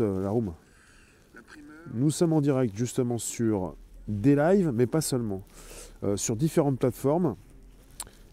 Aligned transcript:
la 0.00 0.30
room. 0.30 0.54
Nous 1.94 2.10
sommes 2.10 2.32
en 2.32 2.40
direct 2.40 2.76
justement 2.76 3.18
sur 3.18 3.74
des 4.08 4.36
lives, 4.36 4.70
mais 4.72 4.86
pas 4.86 5.00
seulement, 5.00 5.42
euh, 6.04 6.16
sur 6.16 6.36
différentes 6.36 6.78
plateformes. 6.78 7.36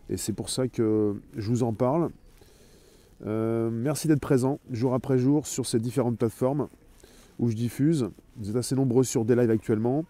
Et 0.10 0.18
c'est 0.18 0.34
pour 0.34 0.50
ça 0.50 0.68
que 0.68 1.16
je 1.36 1.50
vous 1.50 1.64
en 1.64 1.74
parle. 1.74 2.10
Euh, 3.26 3.70
merci 3.72 4.08
d'être 4.08 4.22
présent 4.22 4.60
jour 4.72 4.94
après 4.94 5.18
jour 5.18 5.46
sur 5.46 5.66
ces 5.66 5.80
différentes 5.80 6.18
plateformes 6.18 6.68
où 7.38 7.50
je 7.50 7.56
diffuse. 7.56 8.10
Vous 8.38 8.52
êtes 8.52 8.56
assez 8.56 8.76
nombreux 8.76 9.04
sur 9.04 9.26
des 9.26 9.36
lives 9.36 9.52
actuellement. 9.52 10.06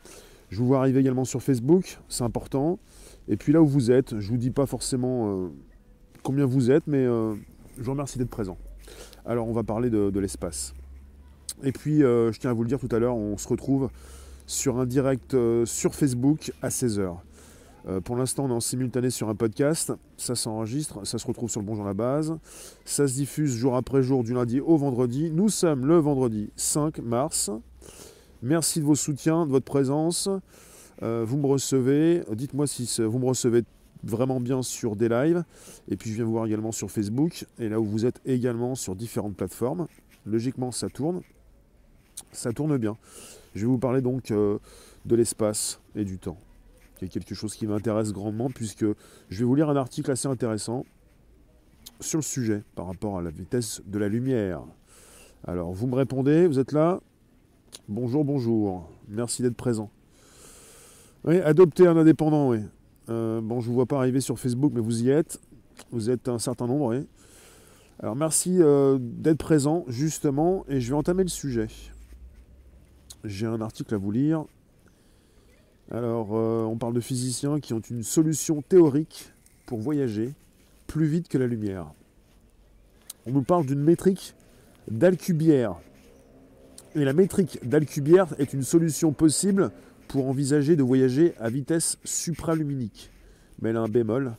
Je 0.50 0.60
vous 0.60 0.68
vois 0.68 0.80
arriver 0.80 1.00
également 1.00 1.26
sur 1.26 1.42
Facebook, 1.42 2.00
c'est 2.10 2.24
important. 2.24 2.80
Et 3.28 3.38
puis 3.38 3.54
là 3.54 3.62
où 3.62 3.68
vous 3.68 3.92
êtes, 3.92 4.20
je 4.20 4.30
vous 4.30 4.38
dis 4.38 4.52
pas 4.52 4.66
forcément 4.66 5.46
euh, 5.46 5.48
combien 6.24 6.46
vous 6.46 6.72
êtes, 6.72 6.88
mais 6.88 7.06
je 7.06 7.84
vous 7.84 7.92
remercie 7.92 8.18
d'être 8.18 8.30
présent. 8.30 8.58
Alors 9.26 9.48
on 9.48 9.54
va 9.54 9.64
parler 9.64 9.90
de 9.90 10.20
l'espace. 10.20 10.74
Et 11.64 11.72
puis, 11.74 12.04
euh, 12.04 12.32
je 12.32 12.40
tiens 12.40 12.52
à 12.52 12.54
vous 12.54 12.64
le 12.64 12.70
dire 12.70 12.80
tout 12.80 12.94
à 12.94 13.00
l'heure, 13.00 13.16
on 13.16 13.38
se 13.38 13.48
retrouve 13.48 13.90
sur 14.48 14.80
un 14.80 14.86
direct 14.86 15.34
euh, 15.34 15.66
sur 15.66 15.94
Facebook 15.94 16.54
à 16.62 16.70
16h. 16.70 17.18
Euh, 17.88 18.00
pour 18.00 18.16
l'instant, 18.16 18.46
on 18.46 18.50
est 18.50 18.54
en 18.54 18.60
simultané 18.62 19.10
sur 19.10 19.28
un 19.28 19.36
podcast. 19.36 19.92
Ça 20.16 20.36
s'enregistre, 20.36 21.06
ça 21.06 21.18
se 21.18 21.28
retrouve 21.28 21.50
sur 21.50 21.60
le 21.60 21.66
Bonjour 21.66 21.84
à 21.84 21.90
la 21.90 21.94
base. 21.94 22.38
Ça 22.86 23.08
se 23.08 23.14
diffuse 23.14 23.54
jour 23.54 23.76
après 23.76 24.02
jour, 24.04 24.24
du 24.24 24.34
lundi 24.34 24.62
au 24.62 24.78
vendredi. 24.78 25.32
Nous 25.32 25.50
sommes 25.50 25.86
le 25.86 25.98
vendredi 25.98 26.50
5 26.56 27.00
mars. 27.00 27.52
Merci 28.42 28.80
de 28.80 28.86
vos 28.86 28.96
soutiens, 28.96 29.46
de 29.46 29.52
votre 29.52 29.66
présence. 29.66 30.30
vous 31.02 31.38
me 31.38 31.46
recevez. 31.46 32.24
Dites-moi 32.32 32.68
si 32.68 33.02
vous 33.02 33.20
me 33.20 33.26
recevez 33.26 33.64
vraiment 34.04 34.40
bien 34.40 34.62
sur 34.62 34.96
des 34.96 35.10
lives. 35.10 35.44
Et 35.90 35.98
puis, 35.98 36.10
je 36.10 36.16
viens 36.16 36.26
vous 36.26 36.32
voir 36.32 36.46
également 36.46 36.72
sur 36.72 36.90
Facebook. 36.90 37.46
Et 37.60 37.68
là 37.68 37.82
où 37.82 37.86
vous 37.86 38.06
êtes 38.06 38.22
également 38.26 38.76
sur 38.76 38.96
différentes 38.96 39.36
plateformes. 39.36 39.88
Logiquement, 40.26 40.72
ça 40.72 40.90
tourne 40.90 41.22
ça 42.32 42.52
tourne 42.54 42.78
bien. 42.78 42.98
Je 43.56 43.62
vais 43.62 43.68
vous 43.68 43.80
parler 43.80 44.02
donc 44.02 44.32
euh, 44.32 44.60
de 45.06 45.16
l'espace 45.16 45.80
et 45.96 46.06
du 46.06 46.18
temps. 46.20 46.38
C'est 47.00 47.08
quelque 47.08 47.34
chose 47.34 47.56
qui 47.56 47.66
m'intéresse 47.66 48.12
grandement 48.12 48.50
puisque 48.50 48.86
je 49.30 49.40
vais 49.40 49.46
vous 49.46 49.56
lire 49.56 49.70
un 49.70 49.76
article 49.76 50.12
assez 50.12 50.28
intéressant 50.28 50.86
sur 52.00 52.20
le 52.20 52.24
sujet 52.24 52.64
par 52.76 52.88
rapport 52.88 53.18
à 53.18 53.22
la 53.22 53.30
vitesse 53.30 53.82
de 53.86 53.98
la 53.98 54.08
lumière. 54.08 54.62
Alors, 55.46 55.72
vous 55.72 55.88
me 55.88 55.96
répondez, 55.96 56.48
vous 56.48 56.60
êtes 56.60 56.74
là? 56.74 57.00
Bonjour, 57.88 58.26
bonjour. 58.26 58.90
Merci 59.08 59.42
d'être 59.42 59.56
présent. 59.56 59.90
Oui, 61.24 61.40
adopter 61.40 61.88
un 61.88 61.98
indépendant, 61.98 62.50
oui. 62.50 62.60
Euh, 63.10 63.42
bon, 63.42 63.60
je 63.60 63.66
ne 63.66 63.70
vous 63.70 63.76
vois 63.76 63.86
pas 63.86 63.98
arriver 63.98 64.22
sur 64.22 64.38
Facebook, 64.38 64.74
mais 64.76 64.82
vous 64.82 65.04
y 65.04 65.10
êtes. 65.10 65.40
Vous 65.92 66.10
êtes 66.10 66.28
un 66.28 66.40
certain 66.40 66.68
nombre, 66.68 66.88
oui. 66.88 67.08
Alors, 68.00 68.16
merci 68.16 68.58
euh, 68.60 68.98
d'être 69.00 69.38
présent, 69.38 69.86
justement, 69.88 70.66
et 70.68 70.82
je 70.82 70.90
vais 70.90 70.98
entamer 70.98 71.24
le 71.24 71.30
sujet 71.30 71.68
j'ai 73.24 73.46
un 73.46 73.62
article 73.62 73.96
à 73.96 73.98
vous 73.98 74.12
lire. 74.12 74.46
Alors, 75.92 76.30
euh, 76.34 76.64
on 76.64 76.78
parle 76.78 76.94
de 76.94 77.00
physiciens 77.00 77.60
qui 77.60 77.74
ont 77.74 77.80
une 77.80 78.04
solution 78.04 78.62
théorique 78.62 79.32
pour 79.66 79.80
voyager 79.80 80.34
plus 80.88 81.08
vite 81.08 81.28
que 81.28 81.38
la 81.38 81.48
lumière. 81.48 81.92
On 83.26 83.32
nous 83.32 83.44
parle 83.44 83.66
d'une 83.66 83.82
métrique 83.82 84.36
d'Alcubierre. 84.90 85.76
Et 86.96 87.04
la 87.04 87.14
métrique 87.14 87.60
d'Alcubierre 87.68 88.28
est 88.40 88.54
une 88.54 88.64
solution 88.64 89.12
possible 89.12 89.72
pour 90.08 90.28
envisager 90.28 90.76
de 90.76 90.84
voyager 90.84 91.34
à 91.40 91.50
vitesse 91.50 91.98
supraluminique. 92.04 93.12
Mais 93.62 93.70
elle 93.70 93.78
a 93.78 93.82
un 93.82 93.88
bémol. 93.88 94.34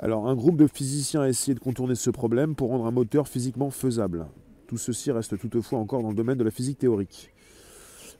Alors, 0.00 0.28
un 0.28 0.34
groupe 0.34 0.56
de 0.56 0.66
physiciens 0.66 1.22
a 1.22 1.28
essayé 1.28 1.54
de 1.54 1.60
contourner 1.60 1.94
ce 1.94 2.10
problème 2.10 2.54
pour 2.54 2.70
rendre 2.70 2.86
un 2.86 2.90
moteur 2.90 3.28
physiquement 3.28 3.70
faisable. 3.70 4.26
Tout 4.66 4.78
ceci 4.78 5.10
reste 5.10 5.38
toutefois 5.38 5.78
encore 5.78 6.02
dans 6.02 6.10
le 6.10 6.14
domaine 6.14 6.38
de 6.38 6.44
la 6.44 6.50
physique 6.50 6.78
théorique. 6.78 7.32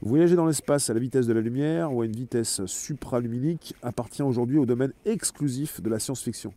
Voyager 0.01 0.37
dans 0.37 0.45
l'espace 0.45 0.89
à 0.89 0.93
la 0.93 0.99
vitesse 1.01 1.27
de 1.27 1.33
la 1.33 1.41
lumière 1.41 1.93
ou 1.93 2.01
à 2.01 2.05
une 2.05 2.15
vitesse 2.15 2.65
supraluminique 2.67 3.75
appartient 3.81 4.21
aujourd'hui 4.21 4.57
au 4.57 4.65
domaine 4.65 4.93
exclusif 5.03 5.81
de 5.81 5.89
la 5.89 5.99
science-fiction. 5.99 6.53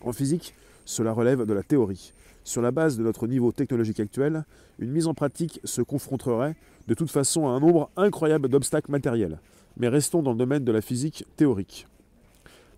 En 0.00 0.12
physique, 0.12 0.54
cela 0.86 1.12
relève 1.12 1.44
de 1.44 1.52
la 1.52 1.62
théorie. 1.62 2.14
Sur 2.42 2.62
la 2.62 2.70
base 2.70 2.96
de 2.96 3.02
notre 3.02 3.26
niveau 3.26 3.52
technologique 3.52 4.00
actuel, 4.00 4.46
une 4.78 4.90
mise 4.90 5.06
en 5.06 5.12
pratique 5.12 5.60
se 5.64 5.82
confronterait 5.82 6.56
de 6.88 6.94
toute 6.94 7.10
façon 7.10 7.46
à 7.46 7.50
un 7.50 7.60
nombre 7.60 7.90
incroyable 7.98 8.48
d'obstacles 8.48 8.90
matériels. 8.90 9.38
Mais 9.76 9.88
restons 9.88 10.22
dans 10.22 10.32
le 10.32 10.38
domaine 10.38 10.64
de 10.64 10.72
la 10.72 10.80
physique 10.80 11.26
théorique. 11.36 11.86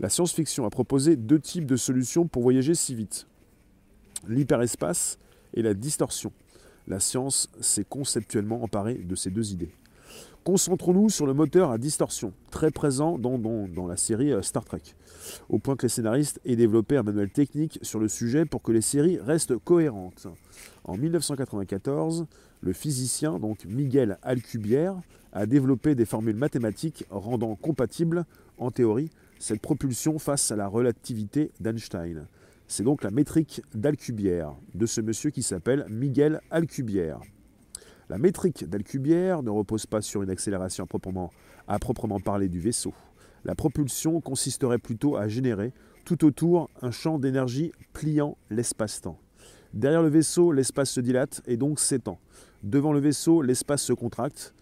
La 0.01 0.09
science-fiction 0.09 0.67
a 0.67 0.71
proposé 0.71 1.15
deux 1.15 1.39
types 1.39 1.67
de 1.67 1.77
solutions 1.77 2.27
pour 2.27 2.43
voyager 2.43 2.75
si 2.75 2.97
vite. 2.97 3.29
L'hyperespace 4.27 5.21
et 5.55 5.63
la 5.63 5.75
distorsion. 5.75 6.33
La 6.89 7.01
science 7.01 7.49
s'est 7.61 7.85
conceptuellement 7.89 8.63
emparée 8.63 8.95
de 8.95 9.15
ces 9.15 9.31
deux 9.31 9.53
idées. 9.53 9.75
Concentrons-nous 10.45 11.09
sur 11.09 11.25
le 11.25 11.35
moteur 11.35 11.71
à 11.71 11.79
distorsion, 11.79 12.33
très 12.51 12.73
présent 12.73 13.17
dans, 13.17 13.87
la 13.87 13.97
série 13.97 14.33
euh, 14.33 14.43
Star 14.43 14.65
Trek, 14.65 14.83
au 15.49 15.61
point 15.61 15.77
que 15.77 15.83
les 15.83 15.89
scénaristes 15.89 16.41
aient 16.45 16.57
développé 16.57 16.97
un 16.97 17.05
manuel 17.05 17.31
technique 17.31 17.79
sur 17.83 18.01
le 18.01 18.09
sujet 18.09 18.45
pour 18.45 18.61
que 18.61 18.73
les 18.73 18.81
séries 18.81 19.21
restent 19.21 19.57
cohérentes. 19.57 20.27
En 20.83 20.97
1994, 20.97 22.27
le 22.61 22.73
physicien 22.73 23.39
Miguel 23.67 24.19
Alcubierre 24.23 24.97
a 25.33 25.47
développé 25.47 25.95
des 25.95 26.05
formules 26.05 26.37
mathématiques 26.37 27.05
rendant 27.09 27.55
compatible, 27.55 28.25
en 28.59 28.73
théorie, 28.73 29.11
cette 29.39 29.61
propulsion 29.61 30.19
face 30.19 30.51
à 30.51 30.57
la 30.57 30.67
relativité 30.67 31.53
d'Einstein. 31.61 32.27
C'est 32.69 32.85
donc 32.85 33.03
la 33.03 33.11
métrique 33.11 33.63
d'Alcubierre, 33.75 34.55
de 34.75 34.87
ce 34.87 35.01
monsieur 35.01 35.31
qui 35.31 35.43
s'appelle 35.43 35.85
Miguel 35.89 36.41
Alcubierre. 36.51 37.21
La 38.09 38.19
métrique 38.19 38.69
d'Alcubierre 38.69 39.43
ne 39.43 39.51
repose 39.51 39.87
pas 39.87 40.01
sur 40.01 40.23
une 40.23 40.31
accélération 40.31 40.85
à 40.85 40.87
proprement, 40.87 41.31
à 41.69 41.79
proprement 41.79 42.21
parler 42.21 42.49
du 42.49 42.61
vaisseau. 42.61 42.93
La 43.45 43.55
propulsion 43.55 44.21
consisterait 44.21 44.79
plutôt 44.79 45.17
à 45.17 45.29
générer 45.29 45.73
tout 46.05 46.25
autour 46.25 46.71
un 46.81 46.91
champ 46.91 47.19
d'énergie 47.19 47.73
pliant 47.93 48.37
l'espace-temps. 48.51 49.19
Derrière 49.75 50.03
le 50.03 50.09
vaisseau, 50.09 50.53
l'espace 50.53 50.91
se 50.91 51.01
dilate 51.01 51.43
et 51.47 51.57
donc 51.57 51.81
s'étend. 51.81 52.19
Devant 52.63 52.93
le 52.93 53.01
vaisseau, 53.01 53.43
l'espace 53.43 53.83
se 53.83 53.93
contracte, 53.93 54.55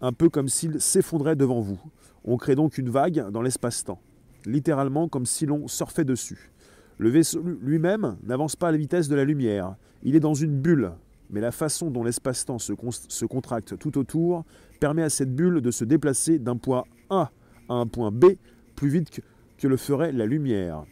un 0.00 0.12
peu 0.12 0.28
comme 0.28 0.48
s'il 0.48 0.80
s'effondrait 0.80 1.36
devant 1.36 1.60
vous. 1.60 1.80
On 2.24 2.36
crée 2.36 2.54
donc 2.54 2.78
une 2.78 2.90
vague 2.90 3.30
dans 3.30 3.42
l'espace-temps, 3.42 4.00
littéralement 4.44 5.08
comme 5.08 5.26
si 5.26 5.46
l'on 5.46 5.66
surfait 5.66 6.04
dessus. 6.04 6.52
Le 6.98 7.08
vaisseau 7.08 7.42
lui-même 7.62 8.16
n'avance 8.24 8.56
pas 8.56 8.68
à 8.68 8.72
la 8.72 8.76
vitesse 8.76 9.08
de 9.08 9.14
la 9.14 9.24
lumière. 9.24 9.76
Il 10.02 10.16
est 10.16 10.20
dans 10.20 10.34
une 10.34 10.60
bulle, 10.60 10.92
mais 11.30 11.40
la 11.40 11.52
façon 11.52 11.90
dont 11.90 12.02
l'espace-temps 12.02 12.58
se, 12.58 13.24
contracte 13.24 13.78
tout 13.78 13.98
autour 13.98 14.44
permet 14.80 15.02
à 15.02 15.10
cette 15.10 15.34
bulle 15.34 15.60
de 15.60 15.70
se 15.70 15.84
déplacer 15.84 16.38
d'un 16.38 16.56
point 16.56 16.84
A 17.08 17.30
à 17.68 17.74
un 17.74 17.86
point 17.86 18.10
B 18.10 18.26
plus 18.74 18.88
vite 18.88 19.20
que, 19.58 19.68
le 19.68 19.76
ferait 19.76 20.12
la 20.12 20.26
lumière. 20.26 20.84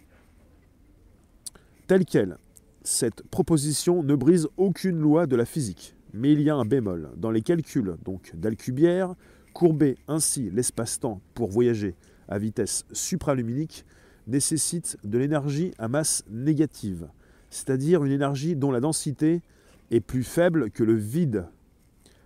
Telle 1.87 2.05
qu'elle, 2.05 2.37
cette 2.83 3.23
proposition 3.29 4.03
ne 4.03 4.15
brise 4.15 4.49
aucune 4.57 4.99
loi 4.99 5.27
de 5.27 5.37
la 5.37 5.45
physique, 5.45 5.97
mais 6.13 6.33
il 6.33 6.43
y 6.43 6.51
a 6.51 6.57
un 6.57 6.65
bémol. 6.65 7.11
Dans 7.17 7.31
les 7.31 7.43
calculs 7.43 7.97
donc 8.05 8.33
d'Alcubierre, 8.35 9.15
courber 9.55 9.97
ainsi 10.09 10.51
l'espace-temps 10.51 11.21
pour 11.35 11.51
voyager 11.51 11.95
à 12.29 12.39
vitesse 12.39 12.85
supraluminique 12.93 13.85
nécessite 14.27 14.97
de 15.05 15.19
l'énergie 15.19 15.73
à 15.79 15.89
masse 15.89 16.25
négative, 16.31 17.09
c'est-à-dire 17.51 18.05
une 18.05 18.13
énergie 18.13 18.57
dont 18.57 18.71
la 18.71 18.81
densité 18.81 19.43
est 19.91 20.01
plus 20.01 20.25
faible 20.25 20.71
que 20.71 20.85
le 20.85 20.95
vide. 20.95 21.47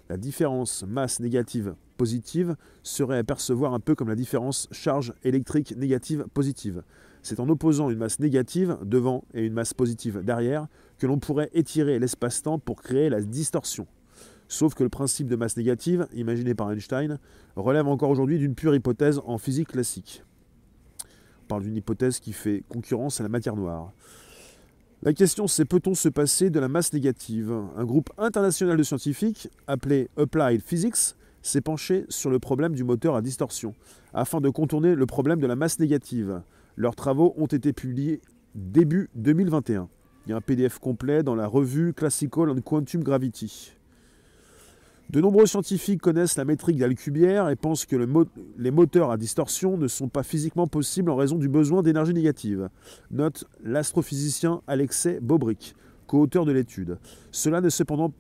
La 0.09 0.17
différence 0.17 0.85
masse 0.89 1.21
négative 1.21 1.75
positive 1.97 2.57
serait 2.83 3.19
à 3.19 3.25
percevoir 3.25 3.75
un 3.75 3.81
peu 3.81 3.95
comme 3.95 4.09
la 4.09 4.15
différence 4.15 4.69
charge 4.73 5.13
électrique 5.23 5.77
négative 5.77 6.25
positive. 6.33 6.83
C'est 7.23 7.41
en 7.41 7.49
opposant 7.49 7.91
une 7.91 7.99
masse 7.99 8.19
négative 8.19 8.79
devant 8.83 9.25
et 9.35 9.45
une 9.45 9.53
masse 9.53 9.75
positive 9.75 10.23
derrière 10.25 10.67
que 10.99 11.07
l'on 11.07 11.19
pourrait 11.19 11.51
étirer 11.53 11.99
l'espace-temps 11.99 12.59
pour 12.59 12.81
créer 12.83 13.11
la 13.11 13.21
distorsion. 13.21 13.87
Sauf 14.49 14.75
que 14.75 14.83
le 14.83 14.89
principe 14.89 15.29
de 15.29 15.37
masse 15.37 15.57
négative, 15.57 16.09
imaginé 16.13 16.55
par 16.55 16.73
Einstein, 16.73 17.19
relève 17.55 17.87
encore 17.87 18.11
aujourd'hui 18.11 18.39
d'une 18.39 18.55
pure 18.55 18.75
hypothèse 18.75 19.21
en 19.27 19.39
physique 19.39 19.69
classique 19.69 20.25
parle 21.51 21.65
d'une 21.65 21.77
hypothèse 21.77 22.21
qui 22.21 22.33
fait 22.33 22.63
concurrence 22.69 23.19
à 23.19 23.25
la 23.25 23.29
matière 23.29 23.57
noire. 23.57 23.93
La 25.03 25.13
question 25.13 25.49
c'est 25.49 25.65
peut-on 25.65 25.95
se 25.95 26.09
passer 26.09 26.49
de 26.49 26.61
la 26.61 26.69
masse 26.69 26.93
négative? 26.93 27.53
Un 27.77 27.85
groupe 27.85 28.11
international 28.19 28.77
de 28.77 28.85
scientifiques, 28.85 29.49
appelé 29.67 30.09
Applied 30.17 30.63
Physics, 30.63 31.17
s'est 31.43 31.61
penché 31.61 32.05
sur 32.09 32.31
le 32.31 32.39
problème 32.39 32.77
du 32.77 32.85
moteur 32.85 33.17
à 33.17 33.23
distorsion, 33.23 33.75
afin 34.15 34.41
de 34.41 34.49
contourner 34.49 34.95
le 34.95 35.07
problème 35.07 35.41
de 35.41 35.47
la 35.49 35.57
masse 35.57 35.81
négative. 35.81 36.41
Leurs 36.77 36.95
travaux 36.95 37.35
ont 37.37 37.47
été 37.47 37.73
publiés 37.73 38.21
début 38.55 39.11
2021. 39.17 39.89
Il 40.27 40.31
y 40.31 40.33
a 40.33 40.37
un 40.37 40.41
PDF 40.41 40.79
complet 40.79 41.25
dans 41.25 41.35
la 41.35 41.49
revue 41.49 41.95
Classical 41.95 42.49
and 42.51 42.61
Quantum 42.61 43.03
Gravity. 43.03 43.73
De 45.11 45.21
nombreux 45.21 45.47
scientifiques 45.47 46.01
connaissent 46.01 46.37
la 46.37 46.45
métrique 46.45 46.79
d'Alcubierre 46.79 47.49
et 47.49 47.57
pensent 47.57 47.85
que 47.85 47.97
les 47.97 48.71
moteurs 48.71 49.11
à 49.11 49.17
distorsion 49.17 49.77
ne 49.77 49.89
sont 49.89 50.09
pas 50.09 50.23
physiquement 50.23 50.69
possibles 50.69 51.11
en 51.11 51.17
raison 51.17 51.35
du 51.35 51.49
besoin 51.49 51.83
d'énergie 51.83 52.15
négative. 52.15 52.69
Note 53.11 53.45
l'astrophysicien 53.65 54.63
Alexei 54.69 55.19
Bobrick, 55.21 55.75
co-auteur 56.07 56.45
de 56.45 56.53
l'étude. 56.53 56.97
Cela 57.33 57.61
n'est 57.61 57.71
cependant 57.71 58.13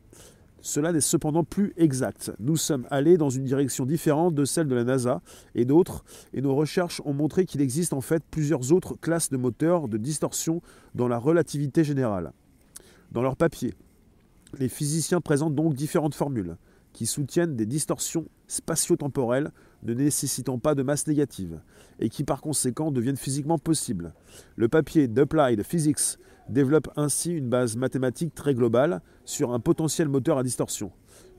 Cela 0.63 0.91
n'est 0.91 1.01
cependant 1.01 1.45
plus 1.45 1.75
exact. 1.77 2.33
Nous 2.41 2.57
sommes 2.57 2.89
allés 2.91 3.17
dans 3.17 3.31
une 3.31 3.45
direction 3.45 3.87
différente 3.87 4.35
de 4.35 4.45
celle 4.45 4.67
de 4.67 4.75
la 4.75 4.83
NASA 4.83 5.23
et 5.55 5.65
d'autres, 5.65 6.03
et 6.35 6.43
nos 6.43 6.57
recherches 6.57 7.01
ont 7.05 7.15
montré 7.15 7.47
qu'il 7.47 7.61
existe 7.61 7.93
en 7.93 8.01
fait 8.01 8.25
plusieurs 8.33 8.73
autres 8.73 8.97
classes 9.01 9.31
de 9.31 9.37
moteurs 9.37 9.87
de 9.87 9.97
distorsion 9.97 10.61
dans 10.97 11.07
la 11.07 11.19
relativité 11.19 11.85
générale. 11.85 12.33
Dans 13.13 13.23
leur 13.23 13.37
papier, 13.37 13.75
les 14.59 14.69
physiciens 14.69 15.21
présentent 15.21 15.55
donc 15.55 15.75
différentes 15.75 16.17
formules 16.17 16.57
qui 16.93 17.07
soutiennent 17.07 17.57
des 17.57 17.67
distorsions 17.67 18.27
spatio-temporelles 18.47 19.53
ne 19.83 19.95
nécessitant 19.95 20.59
pas 20.59 20.75
de 20.75 20.83
masse 20.83 21.07
négative 21.07 21.61
et 21.99 22.09
qui 22.09 22.25
par 22.25 22.41
conséquent 22.41 22.91
deviennent 22.91 23.17
physiquement 23.17 23.59
possibles. 23.59 24.13
Le 24.57 24.69
papier 24.69 25.09
d'Applied 25.09 25.63
Physics 25.63 26.19
développe 26.49 26.89
ainsi 26.97 27.33
une 27.33 27.49
base 27.49 27.77
mathématique 27.77 28.35
très 28.35 28.55
globale 28.55 29.03
sur 29.25 29.53
un 29.53 29.61
potentiel 29.61 30.09
moteur 30.09 30.37
à 30.37 30.43
distorsion, 30.43 30.91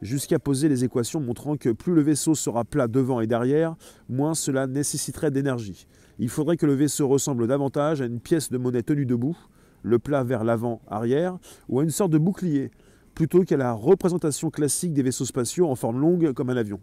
jusqu'à 0.01 0.39
poser 0.39 0.69
les 0.69 0.83
équations 0.83 1.19
montrant 1.19 1.57
que 1.57 1.69
plus 1.69 1.93
le 1.93 2.01
vaisseau 2.01 2.33
sera 2.33 2.63
plat 2.63 2.87
devant 2.87 3.19
et 3.19 3.27
derrière, 3.27 3.75
moins 4.09 4.33
cela 4.33 4.67
nécessiterait 4.67 5.31
d'énergie. 5.31 5.87
Il 6.19 6.29
faudrait 6.29 6.57
que 6.57 6.65
le 6.65 6.73
vaisseau 6.73 7.07
ressemble 7.07 7.47
davantage 7.47 8.01
à 8.01 8.05
une 8.05 8.19
pièce 8.19 8.51
de 8.51 8.57
monnaie 8.57 8.83
tenue 8.83 9.05
debout, 9.05 9.37
le 9.83 9.99
plat 9.99 10.23
vers 10.23 10.43
l'avant-arrière, 10.43 11.37
ou 11.67 11.79
à 11.79 11.83
une 11.83 11.89
sorte 11.89 12.11
de 12.11 12.17
bouclier, 12.17 12.71
plutôt 13.15 13.43
qu'à 13.43 13.57
la 13.57 13.73
représentation 13.73 14.49
classique 14.49 14.93
des 14.93 15.03
vaisseaux 15.03 15.25
spatiaux 15.25 15.67
en 15.67 15.75
forme 15.75 15.99
longue 15.99 16.33
comme 16.33 16.49
un 16.49 16.57
avion. 16.57 16.79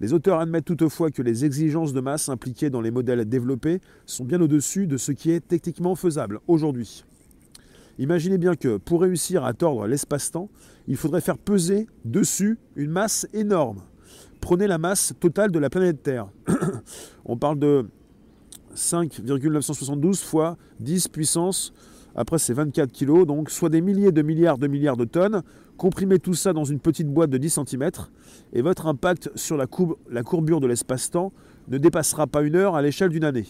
Les 0.00 0.12
auteurs 0.12 0.40
admettent 0.40 0.64
toutefois 0.64 1.10
que 1.10 1.22
les 1.22 1.44
exigences 1.44 1.92
de 1.92 2.00
masse 2.00 2.28
impliquées 2.28 2.70
dans 2.70 2.80
les 2.80 2.90
modèles 2.90 3.24
développés 3.28 3.80
sont 4.06 4.24
bien 4.24 4.40
au-dessus 4.40 4.86
de 4.86 4.96
ce 4.96 5.12
qui 5.12 5.30
est 5.30 5.46
techniquement 5.46 5.94
faisable 5.94 6.40
aujourd'hui. 6.48 7.04
Imaginez 7.98 8.38
bien 8.38 8.56
que 8.56 8.76
pour 8.76 9.02
réussir 9.02 9.44
à 9.44 9.54
tordre 9.54 9.86
l'espace-temps, 9.86 10.50
il 10.88 10.96
faudrait 10.96 11.20
faire 11.20 11.38
peser 11.38 11.86
dessus 12.04 12.58
une 12.74 12.90
masse 12.90 13.28
énorme. 13.32 13.82
Prenez 14.40 14.66
la 14.66 14.78
masse 14.78 15.14
totale 15.20 15.52
de 15.52 15.58
la 15.60 15.70
planète 15.70 16.02
Terre. 16.02 16.26
On 17.24 17.36
parle 17.36 17.58
de 17.60 17.86
5,972 18.74 20.22
fois 20.22 20.58
10 20.80 21.08
puissance 21.08 21.72
après, 22.16 22.38
c'est 22.38 22.52
24 22.52 22.92
kg, 22.92 23.26
donc 23.26 23.50
soit 23.50 23.68
des 23.68 23.80
milliers 23.80 24.12
de 24.12 24.22
milliards 24.22 24.58
de 24.58 24.68
milliards 24.68 24.96
de 24.96 25.04
tonnes. 25.04 25.42
Comprimez 25.76 26.20
tout 26.20 26.34
ça 26.34 26.52
dans 26.52 26.64
une 26.64 26.78
petite 26.78 27.08
boîte 27.08 27.30
de 27.30 27.38
10 27.38 27.60
cm 27.66 27.90
et 28.52 28.62
votre 28.62 28.86
impact 28.86 29.30
sur 29.34 29.56
la, 29.56 29.66
la 30.10 30.22
courbure 30.22 30.60
de 30.60 30.68
l'espace-temps 30.68 31.32
ne 31.68 31.78
dépassera 31.78 32.26
pas 32.26 32.42
une 32.42 32.54
heure 32.54 32.76
à 32.76 32.82
l'échelle 32.82 33.10
d'une 33.10 33.24
année. 33.24 33.46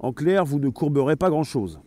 En 0.00 0.12
clair, 0.12 0.44
vous 0.44 0.58
ne 0.58 0.68
courberez 0.68 1.14
pas 1.14 1.30
grand-chose. 1.30 1.78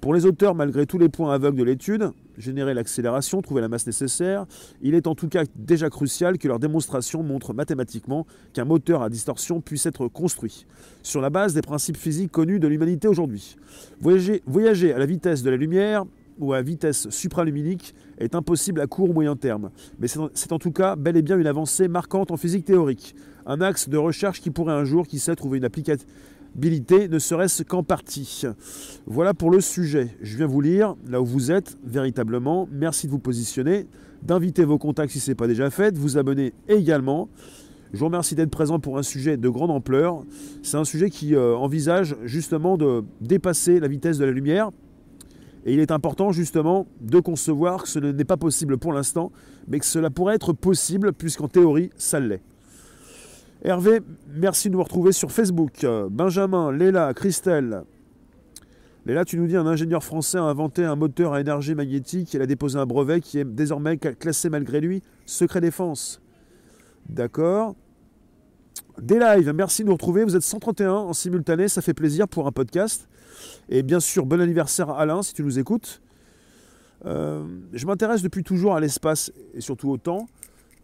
Pour 0.00 0.14
les 0.14 0.24
auteurs, 0.24 0.54
malgré 0.54 0.86
tous 0.86 0.98
les 0.98 1.08
points 1.08 1.34
aveugles 1.34 1.58
de 1.58 1.64
l'étude, 1.64 2.10
générer 2.40 2.74
l'accélération, 2.74 3.42
trouver 3.42 3.60
la 3.60 3.68
masse 3.68 3.86
nécessaire, 3.86 4.46
il 4.82 4.94
est 4.94 5.06
en 5.06 5.14
tout 5.14 5.28
cas 5.28 5.44
déjà 5.56 5.90
crucial 5.90 6.38
que 6.38 6.48
leur 6.48 6.58
démonstration 6.58 7.22
montre 7.22 7.54
mathématiquement 7.54 8.26
qu'un 8.52 8.64
moteur 8.64 9.02
à 9.02 9.10
distorsion 9.10 9.60
puisse 9.60 9.86
être 9.86 10.08
construit, 10.08 10.66
sur 11.02 11.20
la 11.20 11.30
base 11.30 11.54
des 11.54 11.62
principes 11.62 11.96
physiques 11.96 12.32
connus 12.32 12.60
de 12.60 12.68
l'humanité 12.68 13.08
aujourd'hui. 13.08 13.56
Voyager, 14.00 14.92
à 14.92 14.98
la 14.98 15.06
vitesse 15.06 15.42
de 15.42 15.50
la 15.50 15.56
lumière 15.56 16.04
ou 16.38 16.52
à 16.54 16.62
vitesse 16.62 17.10
supraluminique 17.10 17.94
est 18.18 18.34
impossible 18.34 18.80
à 18.80 18.86
court 18.86 19.10
ou 19.10 19.12
moyen 19.12 19.36
terme, 19.36 19.70
mais 19.98 20.08
c'est 20.08 20.52
en 20.52 20.58
tout 20.58 20.72
cas 20.72 20.96
bel 20.96 21.16
et 21.16 21.22
bien 21.22 21.38
une 21.38 21.46
avancée 21.46 21.88
marquante 21.88 22.30
en 22.30 22.36
physique 22.36 22.64
théorique, 22.64 23.14
un 23.46 23.60
axe 23.60 23.88
de 23.88 23.96
recherche 23.96 24.40
qui 24.40 24.50
pourrait 24.50 24.74
un 24.74 24.84
jour, 24.84 25.06
qui 25.06 25.18
sait, 25.18 25.36
trouver 25.36 25.58
une 25.58 25.64
ne 26.56 27.18
serait-ce 27.18 27.62
qu'en 27.62 27.82
partie. 27.82 28.42
Voilà 29.06 29.34
pour 29.34 29.50
le 29.50 29.60
sujet. 29.60 30.08
Je 30.20 30.36
viens 30.36 30.46
vous 30.46 30.60
lire 30.60 30.96
là 31.08 31.20
où 31.20 31.24
vous 31.24 31.50
êtes 31.50 31.78
véritablement. 31.84 32.68
Merci 32.72 33.06
de 33.06 33.12
vous 33.12 33.18
positionner, 33.18 33.86
d'inviter 34.22 34.64
vos 34.64 34.78
contacts 34.78 35.12
si 35.12 35.20
ce 35.20 35.30
n'est 35.30 35.34
pas 35.34 35.46
déjà 35.46 35.70
fait, 35.70 35.92
de 35.92 35.98
vous 35.98 36.18
abonner 36.18 36.52
également. 36.68 37.28
Je 37.92 37.98
vous 37.98 38.06
remercie 38.06 38.36
d'être 38.36 38.50
présent 38.50 38.78
pour 38.78 38.98
un 38.98 39.02
sujet 39.02 39.36
de 39.36 39.48
grande 39.48 39.70
ampleur. 39.70 40.22
C'est 40.62 40.76
un 40.76 40.84
sujet 40.84 41.10
qui 41.10 41.34
euh, 41.34 41.56
envisage 41.56 42.16
justement 42.24 42.76
de 42.76 43.02
dépasser 43.20 43.80
la 43.80 43.88
vitesse 43.88 44.18
de 44.18 44.24
la 44.24 44.30
lumière. 44.30 44.70
Et 45.66 45.74
il 45.74 45.80
est 45.80 45.90
important 45.90 46.30
justement 46.30 46.86
de 47.00 47.18
concevoir 47.20 47.82
que 47.82 47.88
ce 47.88 47.98
n'est 47.98 48.24
pas 48.24 48.36
possible 48.36 48.78
pour 48.78 48.92
l'instant, 48.92 49.32
mais 49.68 49.78
que 49.78 49.84
cela 49.84 50.08
pourrait 50.08 50.36
être 50.36 50.52
possible 50.52 51.12
puisqu'en 51.12 51.48
théorie, 51.48 51.90
ça 51.96 52.20
l'est. 52.20 52.40
Hervé, 53.62 54.00
merci 54.26 54.70
de 54.70 54.74
nous 54.74 54.82
retrouver 54.82 55.12
sur 55.12 55.30
Facebook. 55.30 55.84
Benjamin, 56.10 56.72
Léla, 56.72 57.12
Christelle. 57.12 57.82
Léla, 59.04 59.26
tu 59.26 59.36
nous 59.36 59.46
dis 59.46 59.56
un 59.56 59.66
ingénieur 59.66 60.02
français 60.02 60.38
a 60.38 60.44
inventé 60.44 60.82
un 60.82 60.96
moteur 60.96 61.34
à 61.34 61.42
énergie 61.42 61.74
magnétique. 61.74 62.32
Il 62.32 62.40
a 62.40 62.46
déposé 62.46 62.78
un 62.78 62.86
brevet 62.86 63.20
qui 63.20 63.38
est 63.38 63.44
désormais 63.44 63.98
classé 63.98 64.48
malgré 64.48 64.80
lui 64.80 65.02
secret 65.26 65.60
défense. 65.60 66.22
D'accord. 67.10 67.74
Des 68.98 69.18
lives, 69.18 69.52
merci 69.54 69.82
de 69.82 69.88
nous 69.88 69.94
retrouver. 69.94 70.24
Vous 70.24 70.36
êtes 70.36 70.42
131 70.42 70.92
en 70.92 71.12
simultané, 71.12 71.68
ça 71.68 71.82
fait 71.82 71.92
plaisir 71.92 72.28
pour 72.28 72.46
un 72.46 72.52
podcast. 72.52 73.10
Et 73.68 73.82
bien 73.82 74.00
sûr, 74.00 74.24
bon 74.24 74.40
anniversaire 74.40 74.88
Alain 74.88 75.20
si 75.20 75.34
tu 75.34 75.42
nous 75.42 75.58
écoutes. 75.58 76.00
Euh, 77.04 77.44
je 77.74 77.86
m'intéresse 77.86 78.22
depuis 78.22 78.42
toujours 78.42 78.74
à 78.74 78.80
l'espace 78.80 79.30
et 79.52 79.60
surtout 79.60 79.90
au 79.90 79.98
temps. 79.98 80.28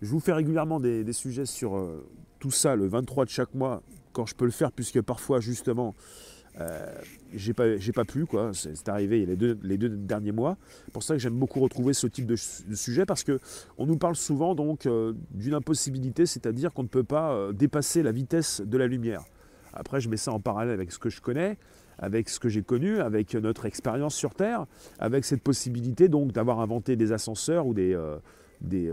Je 0.02 0.10
vous 0.10 0.20
fais 0.20 0.34
régulièrement 0.34 0.78
des, 0.78 1.10
sujets 1.14 1.46
sur 1.46 1.76
euh, 1.76 2.06
tout 2.46 2.52
ça 2.52 2.76
le 2.76 2.86
23 2.86 3.24
de 3.24 3.30
chaque 3.30 3.54
mois, 3.56 3.82
quand 4.12 4.24
je 4.24 4.36
peux 4.36 4.44
le 4.44 4.52
faire, 4.52 4.70
puisque 4.70 5.02
parfois, 5.02 5.40
justement, 5.40 5.96
euh, 6.60 6.94
j'ai 7.34 7.54
pas, 7.54 7.76
j'ai 7.76 7.90
pas 7.90 8.04
pu, 8.04 8.24
quoi. 8.24 8.52
C'est, 8.54 8.88
arrivé 8.88 9.26
les 9.26 9.34
deux, 9.34 9.58
les 9.64 9.76
deux 9.76 9.88
derniers 9.88 10.30
mois. 10.30 10.56
Pour 10.92 11.02
ça 11.02 11.14
que 11.14 11.18
j'aime 11.18 11.36
beaucoup 11.36 11.58
retrouver 11.58 11.92
ce 11.92 12.06
type 12.06 12.24
de, 12.24 12.36
sujet, 12.36 13.04
parce 13.04 13.24
que 13.24 13.40
on 13.78 13.86
nous 13.86 13.98
parle 13.98 14.14
souvent 14.14 14.54
donc 14.54 14.86
euh, 14.86 15.12
d'une 15.32 15.54
impossibilité, 15.54 16.24
c'est-à-dire 16.24 16.72
qu'on 16.72 16.84
ne 16.84 16.88
peut 16.88 17.02
pas 17.02 17.32
euh, 17.32 17.52
dépasser 17.52 18.04
la 18.04 18.12
vitesse 18.12 18.60
de 18.60 18.78
la 18.78 18.86
lumière. 18.86 19.24
Après, 19.72 20.00
je 20.00 20.08
mets 20.08 20.16
ça 20.16 20.30
en 20.30 20.38
parallèle 20.38 20.74
avec 20.74 20.92
ce 20.92 21.00
que 21.00 21.10
je 21.10 21.20
connais, 21.20 21.58
avec 21.98 22.28
ce 22.28 22.38
que 22.38 22.48
j'ai 22.48 22.62
connu, 22.62 23.00
avec 23.00 23.34
notre 23.34 23.66
expérience 23.66 24.14
sur 24.14 24.36
Terre, 24.36 24.66
avec 25.00 25.24
cette 25.24 25.42
possibilité 25.42 26.08
donc 26.08 26.30
d'avoir 26.30 26.60
inventé 26.60 26.94
des 26.94 27.10
ascenseurs 27.10 27.66
ou 27.66 27.74
des, 27.74 27.98
des, 28.60 28.92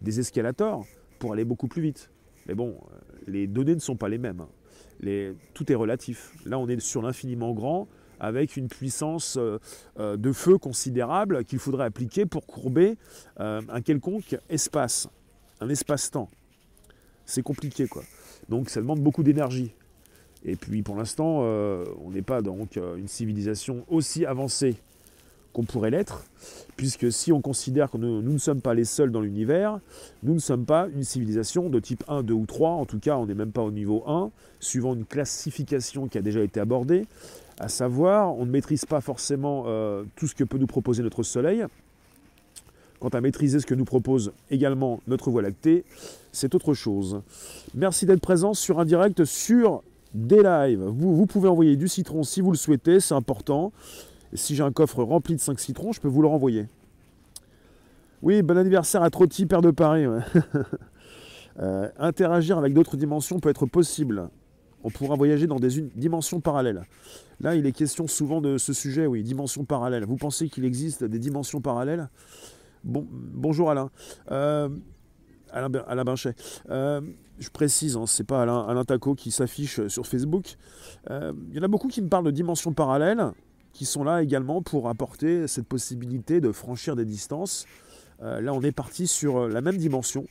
des 0.00 0.18
escalators 0.18 0.86
pour 1.18 1.34
aller 1.34 1.44
beaucoup 1.44 1.68
plus 1.68 1.82
vite. 1.82 2.10
Mais 2.46 2.54
bon, 2.54 2.76
euh, 2.76 2.96
les 3.26 3.46
données 3.46 3.74
ne 3.74 3.80
sont 3.80 3.96
pas 3.96 4.08
les 4.08 4.18
mêmes. 4.18 4.40
Hein. 4.40 5.34
tout 5.54 5.70
est 5.70 5.74
relatif. 5.74 6.32
Là, 6.44 6.58
on 6.58 6.68
est 6.68 6.80
sur 6.80 7.02
l'infiniment 7.02 7.52
grand 7.52 7.88
avec 8.18 8.56
une 8.56 8.68
puissance 8.68 9.36
euh, 9.36 9.58
euh, 9.98 10.16
de 10.16 10.32
feu 10.32 10.56
considérable 10.56 11.44
qu'il 11.44 11.58
faudrait 11.58 11.84
appliquer 11.84 12.24
pour 12.24 12.46
courber 12.46 12.96
un 13.38 13.82
quelconque 13.82 14.38
espace, 14.48 15.08
un 15.60 15.68
espace-temps. 15.68 16.30
C'est 17.24 17.42
compliqué, 17.42 17.86
quoi. 17.88 18.02
Donc 18.48 18.70
ça 18.70 18.80
demande 18.80 19.00
beaucoup 19.00 19.22
d'énergie. 19.22 19.74
Et 20.44 20.54
puis 20.54 20.82
pour 20.82 20.96
l'instant, 20.96 21.40
on 21.40 22.10
n'est 22.10 22.22
pas 22.22 22.40
dans 22.40 22.56
une 22.96 23.08
civilisation 23.08 23.84
aussi 23.88 24.24
avancée 24.24 24.76
qu'on 25.56 25.64
pourrait 25.64 25.90
l'être, 25.90 26.22
puisque 26.76 27.10
si 27.10 27.32
on 27.32 27.40
considère 27.40 27.90
que 27.90 27.96
nous, 27.96 28.20
ne 28.20 28.36
sommes 28.36 28.60
pas 28.60 28.74
les 28.74 28.84
seuls 28.84 29.10
dans 29.10 29.22
l'univers, 29.22 29.80
nous 30.22 30.34
ne 30.34 30.38
sommes 30.38 30.66
pas 30.66 30.86
une 30.94 31.02
civilisation 31.02 31.70
de 31.70 31.80
type 31.80 32.04
1, 32.08 32.24
2 32.24 32.34
ou 32.34 32.44
3, 32.44 32.72
en 32.72 32.84
tout 32.84 32.98
cas 32.98 33.16
on 33.16 33.24
n'est 33.24 33.34
même 33.34 33.52
pas 33.52 33.62
au 33.62 33.70
niveau 33.70 34.04
1, 34.06 34.30
suivant 34.60 34.92
une 34.92 35.06
classification 35.06 36.08
qui 36.08 36.18
a 36.18 36.20
déjà 36.20 36.40
été 36.40 36.60
abordée, 36.60 37.06
à 37.58 37.70
savoir 37.70 38.36
on 38.36 38.44
ne 38.44 38.50
maîtrise 38.50 38.84
pas 38.84 39.00
forcément 39.00 39.64
euh, 39.66 40.04
tout 40.14 40.26
ce 40.26 40.34
que 40.34 40.44
peut 40.44 40.58
nous 40.58 40.66
proposer 40.66 41.02
notre 41.02 41.22
Soleil. 41.22 41.64
Quant 43.00 43.08
à 43.08 43.22
maîtriser 43.22 43.58
ce 43.58 43.66
que 43.66 43.74
nous 43.74 43.84
propose 43.86 44.32
également 44.50 45.00
notre 45.06 45.30
Voie 45.30 45.40
lactée, 45.40 45.84
c'est 46.32 46.54
autre 46.54 46.74
chose. 46.74 47.22
Merci 47.74 48.04
d'être 48.04 48.20
présent 48.20 48.52
sur 48.52 48.78
un 48.78 48.84
direct 48.84 49.24
sur 49.24 49.82
des 50.12 50.42
lives. 50.42 50.82
Vous, 50.82 51.16
vous 51.16 51.26
pouvez 51.26 51.48
envoyer 51.48 51.76
du 51.76 51.88
citron 51.88 52.24
si 52.24 52.42
vous 52.42 52.50
le 52.50 52.58
souhaitez, 52.58 53.00
c'est 53.00 53.14
important 53.14 53.72
si 54.36 54.54
j'ai 54.54 54.62
un 54.62 54.72
coffre 54.72 55.02
rempli 55.02 55.34
de 55.34 55.40
5 55.40 55.58
citrons, 55.58 55.92
je 55.92 56.00
peux 56.00 56.08
vous 56.08 56.22
le 56.22 56.28
renvoyer. 56.28 56.66
Oui, 58.22 58.42
bon 58.42 58.56
anniversaire 58.56 59.02
à 59.02 59.10
Trotti, 59.10 59.46
père 59.46 59.62
de 59.62 59.70
Paris. 59.70 60.06
Euh, 61.58 61.88
interagir 61.98 62.58
avec 62.58 62.74
d'autres 62.74 62.98
dimensions 62.98 63.40
peut 63.40 63.48
être 63.48 63.64
possible. 63.64 64.28
On 64.84 64.90
pourra 64.90 65.16
voyager 65.16 65.46
dans 65.46 65.58
des 65.58 65.80
dimensions 65.94 66.38
parallèles. 66.38 66.82
Là, 67.40 67.54
il 67.54 67.64
est 67.64 67.72
question 67.72 68.06
souvent 68.06 68.42
de 68.42 68.58
ce 68.58 68.74
sujet, 68.74 69.06
oui, 69.06 69.22
dimensions 69.22 69.64
parallèles. 69.64 70.04
Vous 70.04 70.16
pensez 70.16 70.50
qu'il 70.50 70.66
existe 70.66 71.02
des 71.02 71.18
dimensions 71.18 71.62
parallèles? 71.62 72.10
Bon, 72.84 73.06
Bonjour 73.10 73.70
Alain. 73.70 73.88
Euh, 74.30 74.68
Alain, 75.50 75.70
Alain 75.86 76.04
Binchet. 76.04 76.34
Euh, 76.68 77.00
je 77.38 77.48
précise, 77.48 77.96
hein, 77.96 78.04
c'est 78.06 78.24
pas 78.24 78.42
Alain, 78.42 78.66
Alain 78.68 78.84
Taco 78.84 79.14
qui 79.14 79.30
s'affiche 79.30 79.86
sur 79.88 80.06
Facebook. 80.06 80.56
Il 81.08 81.54
y 81.54 81.58
en 81.58 81.62
a 81.62 81.68
beaucoup 81.68 81.88
qui 81.88 82.02
me 82.02 82.08
parlent 82.10 82.26
de 82.26 82.30
dimensions 82.30 82.74
parallèles 82.74 83.32
qui 83.76 83.84
sont 83.84 84.04
là 84.04 84.22
également 84.22 84.62
pour 84.62 84.88
apporter 84.88 85.46
cette 85.46 85.66
possibilité 85.66 86.40
de 86.40 86.50
franchir 86.50 86.96
des 86.96 87.04
distances. 87.04 87.66
Euh, 88.22 88.40
là, 88.40 88.54
on 88.54 88.62
est 88.62 88.72
parti 88.72 89.06
sur 89.06 89.36
euh, 89.36 89.48
la 89.48 89.60
même 89.60 89.76
dimension. 89.76 90.24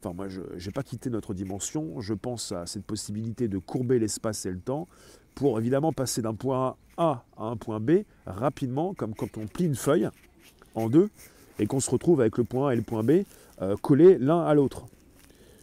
Enfin, 0.00 0.12
moi, 0.12 0.26
je 0.28 0.40
n'ai 0.40 0.72
pas 0.72 0.82
quitté 0.82 1.08
notre 1.08 1.32
dimension. 1.32 2.00
Je 2.00 2.12
pense 2.12 2.50
à 2.50 2.66
cette 2.66 2.84
possibilité 2.84 3.46
de 3.46 3.58
courber 3.58 4.00
l'espace 4.00 4.46
et 4.46 4.50
le 4.50 4.58
temps 4.58 4.88
pour 5.36 5.60
évidemment 5.60 5.92
passer 5.92 6.22
d'un 6.22 6.34
point 6.34 6.74
A 6.96 7.22
à 7.36 7.44
un 7.44 7.56
point 7.56 7.78
B 7.78 8.02
rapidement, 8.26 8.94
comme 8.94 9.14
quand 9.14 9.38
on 9.38 9.46
plie 9.46 9.66
une 9.66 9.76
feuille 9.76 10.08
en 10.74 10.88
deux 10.88 11.08
et 11.60 11.66
qu'on 11.66 11.78
se 11.78 11.90
retrouve 11.90 12.20
avec 12.20 12.36
le 12.36 12.42
point 12.42 12.70
A 12.70 12.72
et 12.72 12.76
le 12.76 12.82
point 12.82 13.04
B 13.04 13.22
euh, 13.62 13.76
collés 13.76 14.18
l'un 14.18 14.44
à 14.44 14.54
l'autre. 14.54 14.86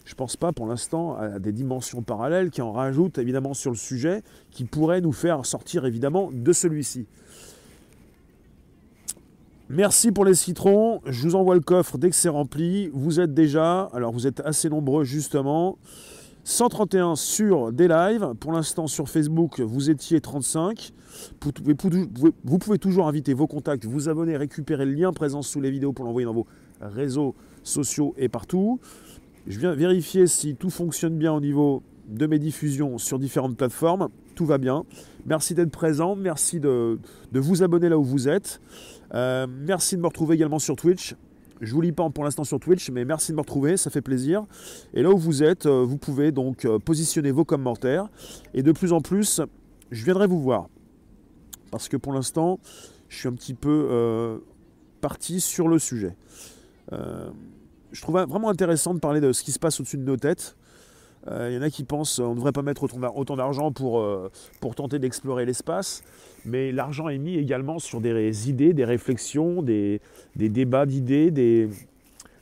Je 0.06 0.12
ne 0.12 0.16
pense 0.16 0.36
pas 0.36 0.52
pour 0.52 0.68
l'instant 0.68 1.16
à 1.16 1.40
des 1.40 1.52
dimensions 1.52 2.02
parallèles 2.02 2.50
qui 2.50 2.62
en 2.62 2.74
rajoutent 2.74 3.18
évidemment 3.18 3.54
sur 3.54 3.72
le 3.72 3.78
sujet, 3.78 4.22
qui 4.52 4.66
pourraient 4.66 5.02
nous 5.02 5.14
faire 5.14 5.46
sortir 5.46 5.86
évidemment 5.86 6.30
de 6.32 6.52
celui-ci. 6.52 7.06
Merci 9.70 10.12
pour 10.12 10.26
les 10.26 10.36
citrons. 10.36 11.02
Je 11.06 11.24
vous 11.24 11.36
envoie 11.36 11.56
le 11.56 11.62
coffre 11.62 11.98
dès 11.98 12.10
que 12.10 12.16
c'est 12.16 12.30
rempli. 12.30 12.90
Vous 12.94 13.20
êtes 13.20 13.34
déjà, 13.34 13.84
alors 13.94 14.12
vous 14.12 14.28
êtes 14.28 14.42
assez 14.42 14.70
nombreux 14.70 15.06
justement. 15.06 15.78
131 16.44 17.16
sur 17.16 17.72
des 17.72 17.88
lives. 17.88 18.34
Pour 18.40 18.52
l'instant 18.52 18.88
sur 18.88 19.08
Facebook, 19.08 19.62
vous 19.62 19.90
étiez 19.90 20.20
35. 20.20 20.92
Vous 21.42 22.58
pouvez, 22.58 22.78
toujours 22.78 23.08
inviter 23.08 23.34
vos 23.34 23.48
contacts, 23.48 23.86
vous 23.86 24.10
abonner, 24.10 24.36
récupérer 24.36 24.86
le 24.86 24.92
lien 24.92 25.14
présent 25.14 25.42
sous 25.42 25.62
les 25.62 25.72
vidéos 25.72 25.94
pour 25.94 26.04
l'envoyer 26.06 26.26
dans 26.26 26.34
vos 26.34 26.48
réseaux 26.82 27.34
sociaux 27.64 28.14
et 28.18 28.28
partout. 28.28 28.82
Je 29.46 29.60
viens 29.60 29.74
vérifier 29.74 30.26
si 30.28 30.56
tout 30.56 30.70
fonctionne 30.70 31.18
bien 31.18 31.34
au 31.34 31.42
niveau 31.42 31.84
de 32.08 32.28
mes 32.28 32.40
diffusions 32.40 32.98
sur 32.98 33.20
différentes 33.20 33.58
plateformes. 33.58 34.08
Tout 34.36 34.46
va 34.46 34.58
bien. 34.58 34.86
Merci 35.26 35.54
d'être 35.54 35.70
présent. 35.70 36.16
Merci 36.16 36.62
de, 36.62 36.98
vous 37.34 37.62
abonner 37.62 37.90
là 37.90 37.98
où 37.98 38.06
vous 38.06 38.30
êtes. 38.30 38.62
Euh, 39.14 39.46
merci 39.50 39.98
de 39.98 40.02
me 40.02 40.08
retrouver 40.08 40.36
également 40.36 40.60
sur 40.60 40.78
Twitch. 40.78 41.16
Je 41.60 41.70
ne 41.70 41.74
vous 41.74 41.82
lis 41.82 41.92
pas 41.92 42.10
pour 42.10 42.24
l'instant 42.24 42.46
sur 42.46 42.60
Twitch, 42.60 42.90
mais 42.90 43.04
merci 43.04 43.32
de 43.32 43.36
me 43.36 43.42
retrouver, 43.42 43.76
ça 43.76 43.90
fait 43.90 44.02
plaisir. 44.02 44.46
Et 44.94 45.04
là 45.04 45.12
où 45.12 45.18
vous 45.18 45.44
êtes, 45.44 45.66
euh, 45.66 45.84
vous 45.84 45.98
pouvez 45.98 46.32
donc 46.32 46.64
euh, 46.64 46.80
positionner 46.80 47.32
vos 47.32 47.46
commentaires. 47.46 48.08
Et 48.54 48.64
de 48.64 48.72
plus 48.72 48.94
en 48.94 49.02
plus, 49.02 49.42
je 49.92 50.06
viendrai 50.06 50.26
vous 50.26 50.42
voir. 50.42 50.70
Parce 51.70 51.90
que 51.90 51.98
pour 51.98 52.14
l'instant, 52.14 52.60
je 53.10 53.18
suis 53.18 53.28
un 53.28 53.34
petit 53.34 53.54
peu 53.54 54.40
parti 55.02 55.42
sur 55.42 55.68
le 55.68 55.80
sujet 55.80 56.16
je 57.94 58.02
trouve 58.02 58.20
vraiment 58.20 58.50
intéressant 58.50 58.94
de 58.94 59.00
parler 59.00 59.22
de 59.22 59.32
ce 59.32 59.44
qui 59.44 59.52
se 59.52 59.60
passe 59.60 59.80
au-dessus 59.80 59.98
de 59.98 60.04
nos 60.04 60.18
têtes. 60.18 60.56
Il 61.26 61.32
euh, 61.32 61.52
y 61.52 61.58
en 61.58 61.62
a 61.62 61.70
qui 61.70 61.86
pensent 61.86 62.18
qu'on 62.18 62.32
ne 62.32 62.36
devrait 62.36 62.52
pas 62.52 62.64
mettre 62.64 62.84
autant 62.84 63.38
d'argent 63.38 63.72
pour, 63.72 64.02
euh, 64.02 64.30
pour 64.60 64.76
tenter 64.76 65.00
d'explorer 65.00 65.46
l'espace, 65.46 66.04
mais 66.44 66.74
l'argent 66.74 67.08
est 67.08 67.18
mis 67.18 67.38
également 67.38 67.80
sur 67.80 68.02
des 68.02 68.50
idées, 68.50 68.74
des 68.74 68.84
réflexions, 68.84 69.62
des, 69.62 70.02
débats 70.36 70.86
d'idées, 70.86 71.32
des, 71.32 71.70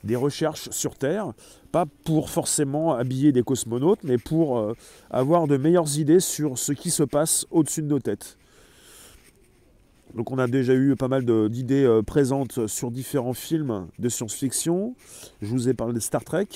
des, 0.02 0.16
recherches 0.16 0.68
sur 0.70 0.96
Terre, 0.96 1.32
pas 1.70 1.86
pour 2.04 2.28
forcément 2.28 2.94
habiller 2.94 3.30
des 3.30 3.44
cosmonautes, 3.44 4.02
mais 4.02 4.18
pour 4.18 4.58
euh, 4.58 4.74
avoir 5.10 5.46
de 5.46 5.56
meilleures 5.56 5.98
idées 5.98 6.20
sur 6.20 6.58
ce 6.58 6.72
qui 6.72 6.90
se 6.90 7.04
passe 7.04 7.46
au-dessus 7.52 7.82
de 7.82 7.88
nos 7.88 8.00
têtes. 8.00 8.36
Donc 10.14 10.30
on 10.30 10.38
a 10.38 10.46
déjà 10.46 10.74
eu 10.74 10.94
pas 10.94 11.08
mal 11.08 11.24
d'idées 11.48 11.84
euh, 11.84 12.02
présentes 12.02 12.66
sur 12.66 12.90
différents 12.90 13.32
films 13.32 13.88
de 13.98 14.08
science-fiction. 14.08 14.94
Je 15.40 15.46
vous 15.46 15.68
ai 15.68 15.74
parlé 15.74 15.94
de 15.94 16.00
Star 16.00 16.22
Trek. 16.24 16.48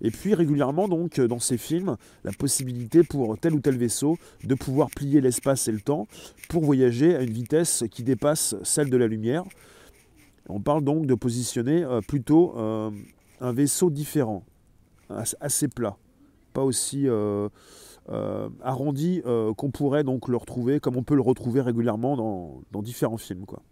Et 0.00 0.10
puis 0.10 0.34
régulièrement, 0.34 0.88
donc, 0.88 1.20
dans 1.20 1.38
ces 1.38 1.58
films, 1.58 1.96
la 2.24 2.32
possibilité 2.32 3.02
pour 3.02 3.36
tel 3.38 3.54
ou 3.54 3.60
tel 3.60 3.76
vaisseau 3.76 4.18
de 4.44 4.54
pouvoir 4.54 4.90
plier 4.90 5.20
l'espace 5.20 5.68
et 5.68 5.72
le 5.72 5.80
temps 5.80 6.06
pour 6.48 6.64
voyager 6.64 7.16
à 7.16 7.22
une 7.22 7.32
vitesse 7.32 7.84
qui 7.90 8.02
dépasse 8.02 8.54
celle 8.62 8.90
de 8.90 8.96
la 8.96 9.08
lumière. 9.08 9.44
On 10.48 10.60
parle 10.60 10.84
donc 10.84 11.06
de 11.06 11.14
positionner 11.14 11.84
euh, 11.84 12.00
plutôt 12.00 12.54
euh, 12.56 12.90
un 13.40 13.52
vaisseau 13.52 13.90
différent, 13.90 14.44
assez 15.40 15.68
plat, 15.68 15.96
pas 16.52 16.62
aussi 16.62 17.08
euh, 18.08 18.48
arrondi 18.62 19.22
euh, 19.26 19.54
qu'on 19.54 19.70
pourrait 19.70 20.02
donc 20.02 20.26
le 20.26 20.36
retrouver 20.36 20.80
comme 20.80 20.96
on 20.96 21.04
peut 21.04 21.14
le 21.14 21.20
retrouver 21.20 21.60
régulièrement 21.60 22.16
dans, 22.16 22.82
différents 22.82 23.16
films. 23.16 23.46
Quoi. 23.46 23.62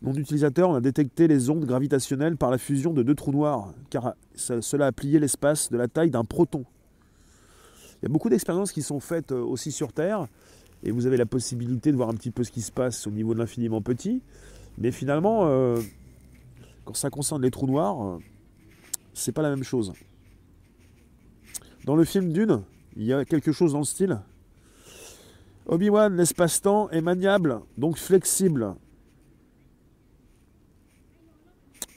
Nom 0.00 0.12
d'utilisateur, 0.12 0.70
on 0.70 0.74
a 0.74 0.80
détecté 0.80 1.28
les 1.28 1.50
ondes 1.50 1.66
gravitationnelles 1.66 2.38
par 2.38 2.50
la 2.50 2.56
fusion 2.56 2.94
de 2.94 3.02
deux 3.02 3.14
trous 3.14 3.32
noirs, 3.32 3.74
car 3.90 4.14
cela 4.34 4.86
a 4.86 4.92
plié 4.92 5.18
l'espace 5.18 5.70
de 5.70 5.76
la 5.76 5.88
taille 5.88 6.10
d'un 6.10 6.24
proton. 6.24 6.64
Il 8.00 8.04
y 8.04 8.06
a 8.06 8.08
beaucoup 8.08 8.30
d'expériences 8.30 8.72
qui 8.72 8.82
sont 8.82 8.98
faites 8.98 9.30
euh, 9.30 9.42
aussi 9.42 9.72
sur 9.72 9.92
Terre, 9.92 10.26
et 10.82 10.90
vous 10.90 11.06
avez 11.06 11.18
la 11.18 11.26
possibilité 11.26 11.92
de 11.92 11.96
voir 11.96 12.08
un 12.08 12.14
petit 12.14 12.30
peu 12.30 12.44
ce 12.44 12.50
qui 12.50 12.62
se 12.62 12.72
passe 12.72 13.06
au 13.06 13.10
niveau 13.10 13.34
de 13.34 13.38
l'infiniment 13.38 13.82
petit, 13.82 14.22
mais 14.78 14.90
finalement, 14.90 15.46
quand 16.84 16.96
ça 16.96 17.10
concerne 17.10 17.42
les 17.42 17.50
trous 17.50 17.66
noirs, 17.66 18.18
c'est 19.12 19.30
pas 19.30 19.42
la 19.42 19.50
même 19.50 19.62
chose. 19.62 19.92
Dans 21.84 21.94
le 21.94 22.04
film 22.04 22.32
Dune, 22.32 22.62
il 22.96 23.04
y 23.04 23.12
a 23.12 23.24
quelque 23.24 23.52
chose 23.52 23.72
dans 23.72 23.78
le 23.78 23.84
style. 23.84 24.18
Obi-Wan, 25.66 26.16
l'espace-temps 26.16 26.90
est 26.90 27.00
maniable, 27.00 27.60
donc 27.78 27.96
flexible. 27.96 28.74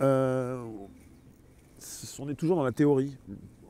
Euh, 0.01 0.63
on 2.19 2.29
est 2.29 2.35
toujours 2.35 2.57
dans 2.57 2.63
la 2.63 2.71
théorie. 2.71 3.17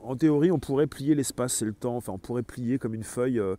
En 0.04 0.16
théorie, 0.16 0.52
on 0.52 0.60
pourrait 0.60 0.88
plier 0.88 1.16
l'espace 1.16 1.62
et 1.62 1.66
le 1.66 1.74
temps, 1.74 1.96
enfin 1.96 2.14
on 2.14 2.18
pourrait 2.18 2.44
plier 2.44 2.78
comme 2.78 2.94
une 2.94 3.04
feuille 3.04 3.40
euh, 3.40 3.56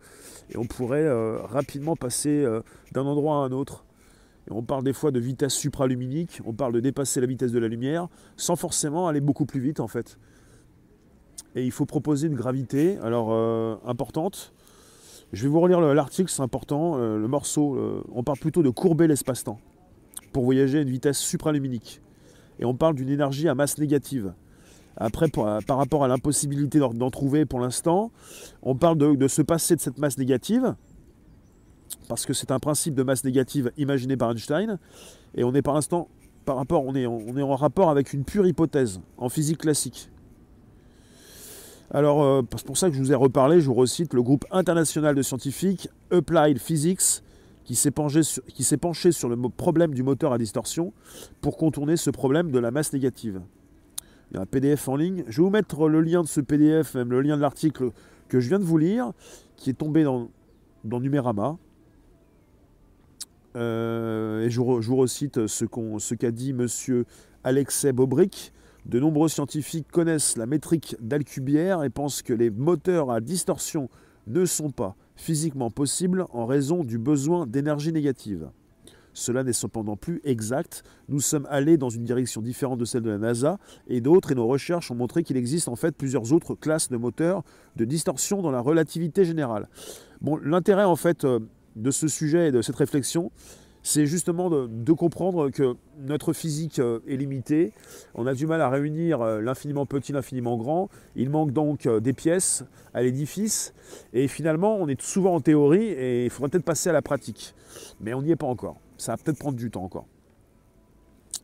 et 0.50 0.58
on 0.58 0.66
pourrait 0.66 1.02
euh, 1.02 1.38
rapidement 1.42 1.96
passer 1.96 2.46
d'un 2.92 3.04
endroit 3.04 3.36
à 3.36 3.38
un 3.38 3.52
autre. 3.52 3.84
On 4.48 4.62
parle 4.62 4.84
des 4.84 4.92
fois 4.92 5.10
de 5.10 5.18
vitesse 5.18 5.54
supraluminique, 5.54 6.40
on 6.44 6.52
parle 6.52 6.72
de 6.72 6.80
dépasser 6.80 7.20
la 7.20 7.26
vitesse 7.26 7.50
de 7.50 7.58
la 7.58 7.66
lumière, 7.66 8.08
sans 8.36 8.54
forcément 8.54 9.08
aller 9.08 9.20
beaucoup 9.20 9.44
plus 9.44 9.58
vite 9.58 9.80
en 9.80 9.88
fait 9.88 10.18
et 11.56 11.64
il 11.64 11.72
faut 11.72 11.86
proposer 11.86 12.26
une 12.26 12.34
gravité 12.34 12.98
alors 13.02 13.28
euh, 13.30 13.76
importante. 13.86 14.52
Je 15.32 15.42
vais 15.42 15.48
vous 15.48 15.60
relire 15.60 15.80
l'article, 15.80 16.30
c'est 16.30 16.42
important. 16.42 16.98
Euh, 16.98 17.18
le 17.18 17.26
morceau, 17.26 17.74
euh, 17.74 18.04
on 18.12 18.22
parle 18.22 18.38
plutôt 18.38 18.62
de 18.62 18.70
courber 18.70 19.08
l'espace-temps 19.08 19.58
pour 20.32 20.44
voyager 20.44 20.78
à 20.78 20.82
une 20.82 20.90
vitesse 20.90 21.18
supraluminique. 21.18 22.00
Et 22.58 22.64
on 22.64 22.74
parle 22.74 22.94
d'une 22.94 23.08
énergie 23.08 23.48
à 23.48 23.54
masse 23.54 23.78
négative. 23.78 24.32
Après, 24.98 25.28
par 25.28 25.76
rapport 25.76 26.04
à 26.04 26.08
l'impossibilité 26.08 26.78
d'en 26.78 27.10
trouver 27.10 27.44
pour 27.44 27.60
l'instant, 27.60 28.12
on 28.62 28.76
parle 28.76 28.96
de, 28.96 29.28
se 29.28 29.42
passer 29.42 29.76
de 29.76 29.80
cette 29.80 29.98
masse 29.98 30.16
négative, 30.16 30.74
parce 32.08 32.24
que 32.24 32.32
c'est 32.32 32.50
un 32.50 32.58
principe 32.58 32.94
de 32.94 33.02
masse 33.02 33.22
négative 33.22 33.72
imaginé 33.76 34.16
par 34.16 34.30
Einstein, 34.30 34.78
et 35.34 35.44
on 35.44 35.54
est 35.54 35.60
par 35.60 35.74
l'instant, 35.74 36.08
par 36.46 36.56
rapport, 36.56 36.82
on 36.86 36.94
est, 36.94 37.06
on 37.06 37.36
est 37.36 37.42
en 37.42 37.56
rapport 37.56 37.90
avec 37.90 38.14
une 38.14 38.24
pure 38.24 38.46
hypothèse 38.46 39.00
en 39.18 39.28
physique 39.28 39.58
classique. 39.58 40.08
Alors, 41.90 42.22
euh, 42.22 42.42
c'est 42.56 42.66
pour 42.66 42.76
ça 42.76 42.88
que 42.90 42.96
je 42.96 43.00
vous 43.00 43.12
ai 43.12 43.16
reparlé, 43.16 43.60
je 43.60 43.66
vous 43.66 43.74
recite 43.74 44.12
le 44.12 44.22
groupe 44.22 44.44
international 44.50 45.14
de 45.14 45.22
scientifiques 45.22 45.88
Applied 46.10 46.58
Physics 46.58 47.22
qui 47.64 47.74
s'est 47.74 47.90
penché, 47.90 48.22
sur, 49.10 49.28
le 49.28 49.36
problème 49.48 49.92
du 49.92 50.04
moteur 50.04 50.32
à 50.32 50.38
distorsion 50.38 50.92
pour 51.40 51.56
contourner 51.56 51.96
ce 51.96 52.10
problème 52.10 52.52
de 52.52 52.60
la 52.60 52.70
masse 52.70 52.92
négative. 52.92 53.40
Il 54.30 54.36
y 54.36 54.38
a 54.38 54.42
un 54.42 54.46
PDF 54.46 54.88
en 54.88 54.94
ligne. 54.94 55.24
Je 55.26 55.38
vais 55.38 55.44
vous 55.44 55.50
mettre 55.50 55.88
le 55.88 56.00
lien 56.00 56.22
de 56.22 56.28
ce 56.28 56.40
PDF, 56.40 56.94
même 56.94 57.10
le 57.10 57.20
lien 57.22 57.36
de 57.36 57.42
l'article 57.42 57.90
que 58.28 58.38
je 58.38 58.48
viens 58.48 58.60
de 58.60 58.64
vous 58.64 58.78
lire, 58.78 59.12
qui 59.56 59.70
est 59.70 59.74
tombé 59.74 60.04
dans, 60.04 60.28
dans 60.84 61.00
Numérama. 61.00 61.56
Euh, 63.56 64.44
et 64.44 64.50
je, 64.50 64.60
vous 64.60 64.96
recite 64.96 65.46
ce 65.48 66.14
qu'a 66.14 66.30
dit 66.30 66.52
monsieur 66.52 67.04
Alexei 67.42 67.92
Bobrick, 67.92 68.52
de 68.86 69.00
nombreux 69.00 69.28
scientifiques 69.28 69.90
connaissent 69.90 70.36
la 70.36 70.46
métrique 70.46 70.96
d'Alcubierre 71.00 71.82
et 71.82 71.90
pensent 71.90 72.22
que 72.22 72.32
les 72.32 72.50
moteurs 72.50 73.10
à 73.10 73.20
distorsion 73.20 73.88
ne 74.28 74.44
sont 74.44 74.70
pas 74.70 74.94
physiquement 75.16 75.70
possibles 75.70 76.26
en 76.32 76.46
raison 76.46 76.84
du 76.84 76.98
besoin 76.98 77.46
d'énergie 77.46 77.92
négative. 77.92 78.48
Cela 79.12 79.42
n'est 79.42 79.54
cependant 79.54 79.96
plus 79.96 80.20
exact. 80.24 80.84
Nous 81.08 81.20
sommes 81.20 81.48
allés 81.50 81.78
dans 81.78 81.88
une 81.88 82.04
direction 82.04 82.42
différente 82.42 82.78
de 82.78 82.84
celle 82.84 83.02
de 83.02 83.10
la 83.10 83.18
NASA 83.18 83.58
et 83.88 84.00
d'autres, 84.00 84.30
et 84.30 84.34
nos 84.34 84.46
recherches 84.46 84.90
ont 84.90 84.94
montré 84.94 85.22
qu'il 85.22 85.38
existe 85.38 85.68
en 85.68 85.76
fait 85.76 85.96
plusieurs 85.96 86.32
autres 86.32 86.54
classes 86.54 86.90
de 86.90 86.96
moteurs 86.96 87.42
de 87.76 87.84
distorsion 87.84 88.42
dans 88.42 88.50
la 88.50 88.60
relativité 88.60 89.24
générale. 89.24 89.68
Bon, 90.20 90.36
l'intérêt 90.36 90.84
en 90.84 90.96
fait 90.96 91.24
euh, 91.24 91.40
de 91.76 91.90
ce 91.90 92.08
sujet 92.08 92.48
et 92.48 92.52
de 92.52 92.62
cette 92.62 92.76
réflexion, 92.76 93.32
c'est 93.86 94.06
justement 94.06 94.50
de, 94.50 94.92
comprendre 94.92 95.50
que 95.50 95.76
notre 95.96 96.32
physique 96.32 96.80
euh, 96.80 96.98
est 97.06 97.14
limitée. 97.14 97.72
On 98.16 98.26
a 98.26 98.34
du 98.34 98.44
mal 98.44 98.60
à 98.60 98.68
réunir 98.68 99.20
euh, 99.20 99.40
l'infiniment 99.40 99.86
petit, 99.86 100.10
l'infiniment 100.10 100.56
grand. 100.56 100.88
Il 101.14 101.30
manque 101.30 101.52
donc 101.52 101.86
euh, 101.86 102.00
des 102.00 102.12
pièces 102.12 102.64
à 102.94 103.02
l'édifice. 103.02 103.74
Et 104.12 104.26
finalement, 104.26 104.74
on 104.74 104.88
est 104.88 105.00
souvent 105.00 105.36
en 105.36 105.40
théorie 105.40 105.84
et 105.84 106.24
il 106.24 106.30
faudrait 106.30 106.50
peut-être 106.50 106.64
passer 106.64 106.90
à 106.90 106.92
la 106.92 107.00
pratique. 107.00 107.54
Mais 108.00 108.12
on 108.12 108.22
n'y 108.22 108.32
est 108.32 108.36
pas 108.36 108.48
encore. 108.48 108.80
Ça 108.96 109.12
va 109.12 109.18
peut-être 109.18 109.38
prendre 109.38 109.56
du 109.56 109.70
temps 109.70 109.84
encore. 109.84 110.06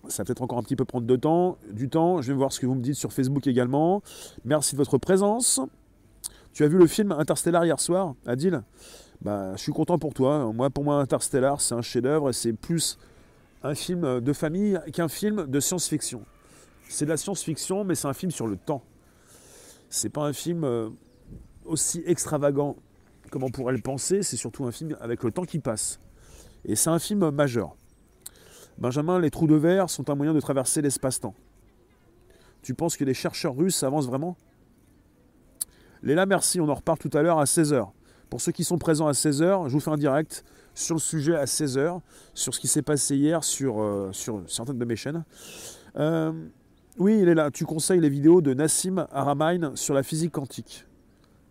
Ça 0.08 0.24
va 0.24 0.26
peut-être 0.26 0.42
encore 0.42 0.58
un 0.58 0.64
petit 0.64 0.74
peu 0.74 0.84
prendre 0.84 1.16
temps, 1.16 1.58
du 1.70 1.88
temps. 1.88 2.22
Je 2.22 2.32
vais 2.32 2.36
voir 2.36 2.52
ce 2.52 2.58
que 2.58 2.66
vous 2.66 2.74
me 2.74 2.82
dites 2.82 2.96
sur 2.96 3.12
Facebook 3.12 3.46
également. 3.46 4.02
Merci 4.44 4.74
de 4.74 4.78
votre 4.78 4.98
présence. 4.98 5.60
Tu 6.52 6.64
as 6.64 6.68
vu 6.68 6.76
le 6.76 6.88
film 6.88 7.12
Interstellar 7.12 7.64
hier 7.64 7.78
soir, 7.78 8.16
Adil? 8.26 8.62
Bah, 9.22 9.52
je 9.54 9.62
suis 9.62 9.72
content 9.72 9.98
pour 9.98 10.14
toi. 10.14 10.52
Moi, 10.52 10.68
pour 10.70 10.82
moi, 10.82 10.96
Interstellar, 10.96 11.60
c'est 11.60 11.74
un 11.74 11.82
chef-d'œuvre 11.82 12.30
et 12.30 12.32
c'est 12.32 12.52
plus 12.52 12.98
un 13.62 13.74
film 13.74 14.20
de 14.20 14.32
famille 14.32 14.80
qu'un 14.92 15.08
film 15.08 15.46
de 15.46 15.60
science-fiction. 15.60 16.24
C'est 16.88 17.04
de 17.04 17.10
la 17.10 17.16
science-fiction, 17.16 17.84
mais 17.84 17.94
c'est 17.94 18.08
un 18.08 18.14
film 18.14 18.32
sur 18.32 18.48
le 18.48 18.56
temps. 18.56 18.82
C'est 19.90 20.08
pas 20.08 20.22
un 20.22 20.32
film 20.32 20.64
euh, 20.64 20.90
aussi 21.64 22.02
extravagant 22.04 22.76
comme 23.30 23.44
on 23.44 23.50
pourrait 23.50 23.74
le 23.74 23.80
penser. 23.80 24.24
C'est 24.24 24.36
surtout 24.36 24.64
un 24.64 24.72
film 24.72 24.96
avec 25.00 25.22
le 25.22 25.30
temps 25.30 25.44
qui 25.44 25.60
passe. 25.60 26.00
Et 26.64 26.74
c'est 26.74 26.90
un 26.90 26.98
film 26.98 27.30
majeur. 27.30 27.76
Benjamin, 28.78 29.20
les 29.20 29.30
trous 29.30 29.46
de 29.46 29.54
verre 29.54 29.88
sont 29.88 30.10
un 30.10 30.16
moyen 30.16 30.34
de 30.34 30.40
traverser 30.40 30.82
l'espace-temps. 30.82 31.34
Tu 32.62 32.74
penses 32.74 32.96
que 32.96 33.04
les 33.04 33.14
chercheurs 33.14 33.54
russes 33.54 33.82
avancent 33.84 34.06
vraiment? 34.06 34.36
Léla, 36.02 36.26
merci, 36.26 36.60
on 36.60 36.68
en 36.68 36.74
reparle 36.74 36.98
tout 36.98 37.10
à 37.12 37.22
l'heure 37.22 37.38
à 37.38 37.44
16h. 37.44 37.88
Pour 38.32 38.40
ceux 38.40 38.52
qui 38.52 38.64
sont 38.64 38.78
présents 38.78 39.08
à 39.08 39.12
16h, 39.12 39.68
je 39.68 39.72
vous 39.74 39.80
fais 39.80 39.90
un 39.90 39.98
direct 39.98 40.42
sur 40.72 40.94
le 40.94 41.00
sujet 41.00 41.36
à 41.36 41.44
16h, 41.44 42.00
sur 42.32 42.54
ce 42.54 42.60
qui 42.60 42.66
s'est 42.66 42.80
passé 42.80 43.14
hier 43.14 43.44
sur, 43.44 43.82
euh, 43.82 44.08
sur 44.12 44.42
certaines 44.46 44.78
de 44.78 44.86
mes 44.86 44.96
chaînes. 44.96 45.22
Euh, 45.96 46.32
oui, 46.96 47.18
il 47.20 47.28
est 47.28 47.34
là. 47.34 47.50
Tu 47.50 47.66
conseilles 47.66 48.00
les 48.00 48.08
vidéos 48.08 48.40
de 48.40 48.54
Nassim 48.54 49.06
Aramain 49.12 49.72
sur 49.74 49.92
la 49.92 50.02
physique 50.02 50.32
quantique. 50.32 50.86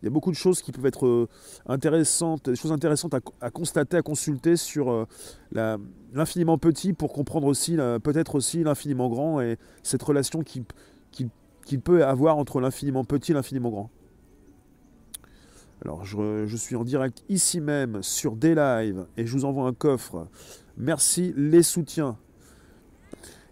Il 0.01 0.05
y 0.05 0.07
a 0.07 0.09
beaucoup 0.09 0.31
de 0.31 0.35
choses 0.35 0.63
qui 0.63 0.71
peuvent 0.71 0.88
être 0.88 1.05
euh, 1.05 1.29
intéressantes, 1.67 2.50
des 2.50 2.55
choses 2.55 2.71
intéressantes 2.71 3.13
à, 3.13 3.51
constater, 3.51 3.97
à 3.97 4.01
consulter 4.01 4.55
sur 4.55 5.05
l'infiniment 5.51 6.57
petit 6.57 6.93
pour 6.93 7.13
comprendre 7.13 7.45
aussi 7.45 7.77
peut-être 8.01 8.33
aussi 8.33 8.63
l'infiniment 8.63 9.07
grand 9.07 9.39
et 9.39 9.59
cette 9.83 10.01
relation 10.01 10.41
qu'il 10.41 10.63
qui, 11.11 11.77
peut 11.77 12.03
avoir 12.03 12.39
entre 12.39 12.59
l'infiniment 12.59 13.03
petit 13.03 13.33
et 13.33 13.35
l'infiniment 13.35 13.69
grand. 13.69 13.91
Alors 15.83 16.05
je, 16.05 16.55
suis 16.57 16.75
en 16.75 16.83
direct 16.83 17.23
ici 17.27 17.59
même 17.59 18.03
sur 18.03 18.35
des 18.35 18.53
lives 18.53 19.07
et 19.17 19.25
je 19.25 19.33
vous 19.33 19.45
envoie 19.45 19.67
un 19.67 19.73
coffre. 19.73 20.27
Merci 20.77 21.33
les 21.35 21.63
soutiens. 21.63 22.17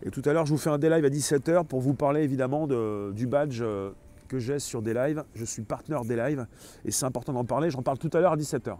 Et 0.04 0.12
tout 0.12 0.22
à 0.26 0.34
l'heure 0.34 0.46
je 0.46 0.52
vous 0.52 0.60
fais 0.60 0.70
un 0.70 0.78
des 0.78 0.90
live 0.90 1.06
à 1.06 1.10
17h 1.10 1.66
pour 1.66 1.82
vous 1.82 1.96
parler 1.96 2.22
évidemment 2.22 2.68
du 2.68 3.26
badge 3.26 3.62
euh, 3.62 3.92
que 4.28 4.38
j'ai 4.38 4.60
sur 4.60 4.84
des 4.84 4.94
lives. 4.94 5.24
Je 5.34 5.44
suis 5.44 5.64
partenaire 5.64 6.06
des 6.06 6.16
lives 6.16 6.46
et 6.86 6.92
c'est 6.92 7.06
important 7.06 7.34
d'en 7.34 7.46
parler. 7.46 7.72
J'en 7.72 7.82
parle 7.82 7.98
tout 7.98 8.12
à 8.14 8.20
l'heure 8.20 8.34
à 8.34 8.38
17h. 8.38 8.78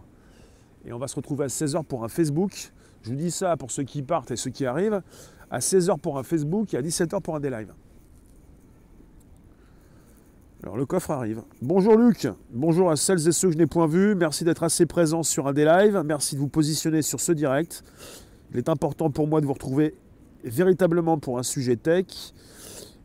Et 0.84 0.92
on 0.92 0.98
va 0.98 1.08
se 1.08 1.16
retrouver 1.16 1.44
à 1.44 1.48
16h 1.48 1.84
pour 1.84 2.04
un 2.04 2.08
Facebook. 2.08 2.70
Je 3.02 3.10
vous 3.10 3.16
dis 3.16 3.32
ça 3.32 3.56
pour 3.56 3.72
ceux 3.72 3.82
qui 3.82 4.02
partent 4.02 4.30
et 4.30 4.36
ceux 4.36 4.50
qui 4.50 4.64
arrivent. 4.64 5.02
À 5.50 5.58
16h 5.58 5.98
pour 5.98 6.18
un 6.18 6.22
Facebook 6.22 6.72
et 6.72 6.76
à 6.76 6.82
17h 6.82 7.20
pour 7.20 7.34
un 7.34 7.40
des. 7.40 7.50
Alors 10.62 10.76
le 10.76 10.84
coffre 10.84 11.10
arrive. 11.10 11.42
Bonjour 11.62 11.96
Luc, 11.96 12.28
bonjour 12.50 12.90
à 12.90 12.96
celles 12.96 13.26
et 13.26 13.32
ceux 13.32 13.48
que 13.48 13.54
je 13.54 13.58
n'ai 13.58 13.66
point 13.66 13.86
vus. 13.86 14.14
Merci 14.14 14.44
d'être 14.44 14.62
assez 14.62 14.84
présents 14.84 15.22
sur 15.22 15.46
un 15.46 15.54
des 15.54 15.64
lives. 15.64 16.02
Merci 16.04 16.34
de 16.34 16.40
vous 16.40 16.48
positionner 16.48 17.00
sur 17.00 17.18
ce 17.18 17.32
direct. 17.32 17.82
Il 18.52 18.58
est 18.58 18.68
important 18.68 19.10
pour 19.10 19.26
moi 19.26 19.40
de 19.40 19.46
vous 19.46 19.54
retrouver 19.54 19.94
véritablement 20.44 21.16
pour 21.16 21.38
un 21.38 21.42
sujet 21.42 21.76
tech. 21.76 22.34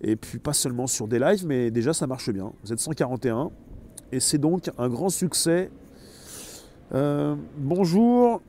Et 0.01 0.17
puis 0.17 0.37
pas 0.37 0.51
seulement 0.51 0.85
sur 0.85 1.07
des 1.07 1.17
lives, 1.17 1.45
mais 1.47 1.71
déjà 1.71 1.93
ça 1.93 2.07
marche 2.07 2.29
bien. 2.29 2.51
Vous 2.61 2.73
êtes 2.73 2.79
141. 2.79 3.51
Et 4.11 4.19
c'est 4.19 4.37
donc 4.37 4.69
un 4.77 4.89
grand 4.89 5.09
succès. 5.09 5.71
Euh, 6.93 7.35
bonjour 7.57 8.41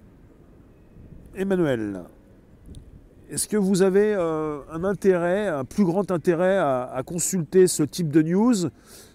Emmanuel. 1.37 2.03
Est-ce 3.29 3.49
que 3.49 3.57
vous 3.57 3.83
avez 3.83 4.15
euh, 4.15 4.61
un 4.71 4.85
intérêt, 4.85 5.49
un 5.49 5.65
plus 5.65 5.85
grand 5.85 6.13
intérêt 6.13 6.59
à, 6.59 7.03
consulter 7.05 7.67
ce 7.67 7.83
type 7.83 8.13
de 8.13 8.23
news 8.23 8.71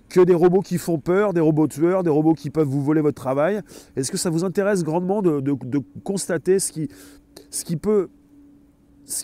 que 0.10 0.20
des 0.20 0.34
robots 0.34 0.60
qui 0.60 0.78
font 0.78 1.00
peur, 1.00 1.32
des 1.32 1.40
robots 1.40 1.70
tueurs, 1.70 2.04
des 2.04 2.10
robots 2.10 2.34
qui 2.34 2.50
peuvent 2.50 2.68
vous 2.68 2.84
voler 2.84 3.00
votre 3.00 3.16
travail? 3.16 3.62
Est-ce 3.96 4.12
que 4.12 4.18
ça 4.18 4.30
vous 4.30 4.44
intéresse 4.44 4.84
grandement 4.84 5.22
de, 5.22 5.56
constater 6.04 6.60
ce 6.60 6.74
qui, 6.74 7.78
peut, 7.78 8.10
ce, 9.06 9.24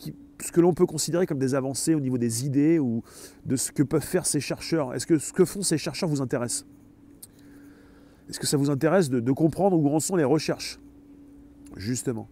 que 0.54 0.62
l'on 0.62 0.74
peut 0.74 0.86
considérer 0.86 1.26
comme 1.26 1.40
des 1.40 1.54
avancées 1.54 1.94
au 1.94 2.00
niveau 2.00 2.18
des 2.18 2.46
idées 2.46 2.80
ou 2.80 3.04
de 3.46 3.58
ce 3.58 3.74
que 3.74 3.84
peuvent 3.84 4.02
faire 4.02 4.26
ces 4.26 4.40
chercheurs? 4.40 4.94
Est-ce 4.94 5.06
que 5.06 5.18
ce 5.18 5.34
que 5.34 5.44
font 5.44 5.64
ces 5.64 5.78
chercheurs 5.78 6.08
vous 6.08 6.22
intéresse? 6.22 6.66
Est-ce 8.30 8.40
que 8.40 8.48
ça 8.48 8.56
vous 8.56 8.70
intéresse 8.70 9.10
de 9.10 9.32
comprendre 9.34 9.78
où 9.78 9.90
en 9.94 10.00
sont 10.00 10.16
les 10.16 10.24
recherches? 10.24 10.80
Justement 11.76 12.30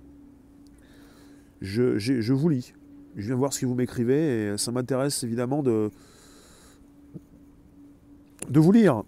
je, 1.62 2.34
vous 2.34 2.50
lis. 2.50 2.74
Je 3.16 3.28
viens 3.28 3.36
voir 3.36 3.54
ce 3.54 3.62
que 3.62 3.66
vous 3.66 3.76
m'écrivez 3.76 4.54
et 4.54 4.58
ça 4.58 4.72
m'intéresse 4.72 5.24
évidemment 5.24 5.64
de, 5.64 5.90
de 8.50 8.60
vous 8.60 8.72
lire. 8.72 9.04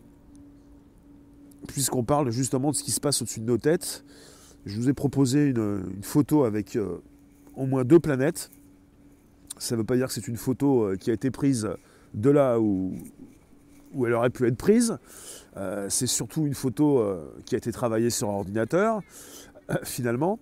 Puisqu'on 1.68 2.04
parle 2.04 2.32
justement 2.32 2.72
de 2.72 2.76
ce 2.76 2.84
qui 2.84 2.92
se 2.92 3.00
passe 3.00 3.22
au-dessus 3.22 3.42
de 3.42 3.46
nos 3.46 3.58
têtes, 3.58 4.06
je 4.66 4.76
vous 4.76 4.90
ai 4.90 4.94
proposé 4.94 5.48
une, 5.48 6.02
photo 6.02 6.44
avec 6.44 6.76
euh, 6.76 7.02
au 7.56 7.66
moins 7.66 7.84
deux 7.84 8.00
planètes. 8.00 8.52
Ça 9.58 9.76
ne 9.76 9.80
veut 9.80 9.86
pas 9.86 9.96
dire 9.96 10.08
que 10.08 10.14
c'est 10.14 10.28
une 10.28 10.38
photo 10.38 10.84
euh, 10.84 10.96
qui 10.96 11.10
a 11.10 11.14
été 11.14 11.32
prise 11.32 11.70
de 12.14 12.30
là 12.30 12.60
où, 12.60 12.94
où 13.94 14.06
elle 14.06 14.14
aurait 14.14 14.30
pu 14.30 14.48
être 14.48 14.58
prise. 14.58 14.98
Euh, 15.58 15.88
c'est 15.90 16.08
surtout 16.08 16.46
une 16.46 16.54
photo 16.54 17.04
qui 17.46 17.56
a 17.56 17.58
été 17.58 17.72
travaillée 17.72 18.10
sur 18.10 18.30
ordinateur, 18.30 19.02
finalement. 19.84 20.40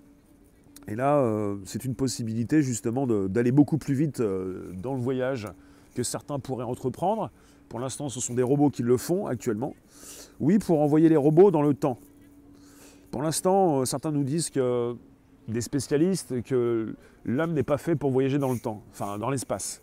Et 0.87 0.95
là, 0.95 1.17
euh, 1.17 1.57
c'est 1.65 1.83
une 1.85 1.95
possibilité 1.95 2.61
justement 2.61 3.07
d'aller 3.07 3.51
beaucoup 3.51 3.77
plus 3.77 3.95
vite 3.95 4.19
euh, 4.19 4.71
dans 4.73 4.93
le 4.93 4.99
voyage 4.99 5.47
que 5.95 6.03
certains 6.03 6.39
pourraient 6.39 6.65
entreprendre. 6.65 7.31
Pour 7.69 7.79
l'instant, 7.79 8.09
ce 8.09 8.19
sont 8.19 8.35
des 8.35 8.43
robots 8.43 8.69
qui 8.69 8.83
le 8.83 8.97
font 8.97 9.25
actuellement. 9.25 9.75
Oui, 10.39 10.59
pour 10.59 10.81
envoyer 10.81 11.09
les 11.09 11.17
robots 11.17 11.49
dans 11.49 11.63
le 11.63 11.73
temps. 11.73 11.97
Pour 13.09 13.23
l'instant, 13.23 13.81
euh, 13.81 13.85
certains 13.85 14.11
nous 14.11 14.23
disent 14.23 14.51
que 14.51 14.95
des 15.47 15.61
spécialistes 15.61 16.43
que 16.43 16.95
l'homme 17.23 17.53
n'est 17.53 17.63
pas 17.63 17.77
fait 17.77 17.95
pour 17.95 18.11
voyager 18.11 18.37
dans 18.37 18.51
le 18.51 18.59
temps, 18.59 18.83
enfin 18.91 19.17
dans 19.17 19.29
l'espace. 19.29 19.81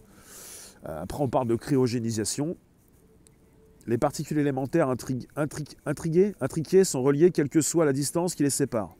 après, 0.84 1.22
on 1.22 1.28
parle 1.28 1.46
de 1.46 1.54
cryogénisation. 1.54 2.56
Les 3.86 3.98
particules 3.98 4.38
élémentaires 4.38 4.88
intriguées, 4.88 6.34
intriquées 6.40 6.84
sont 6.84 7.02
reliées 7.02 7.30
quelle 7.30 7.48
que 7.48 7.60
soit 7.60 7.84
la 7.84 7.92
distance 7.92 8.34
qui 8.34 8.42
les 8.42 8.50
sépare. 8.50 8.96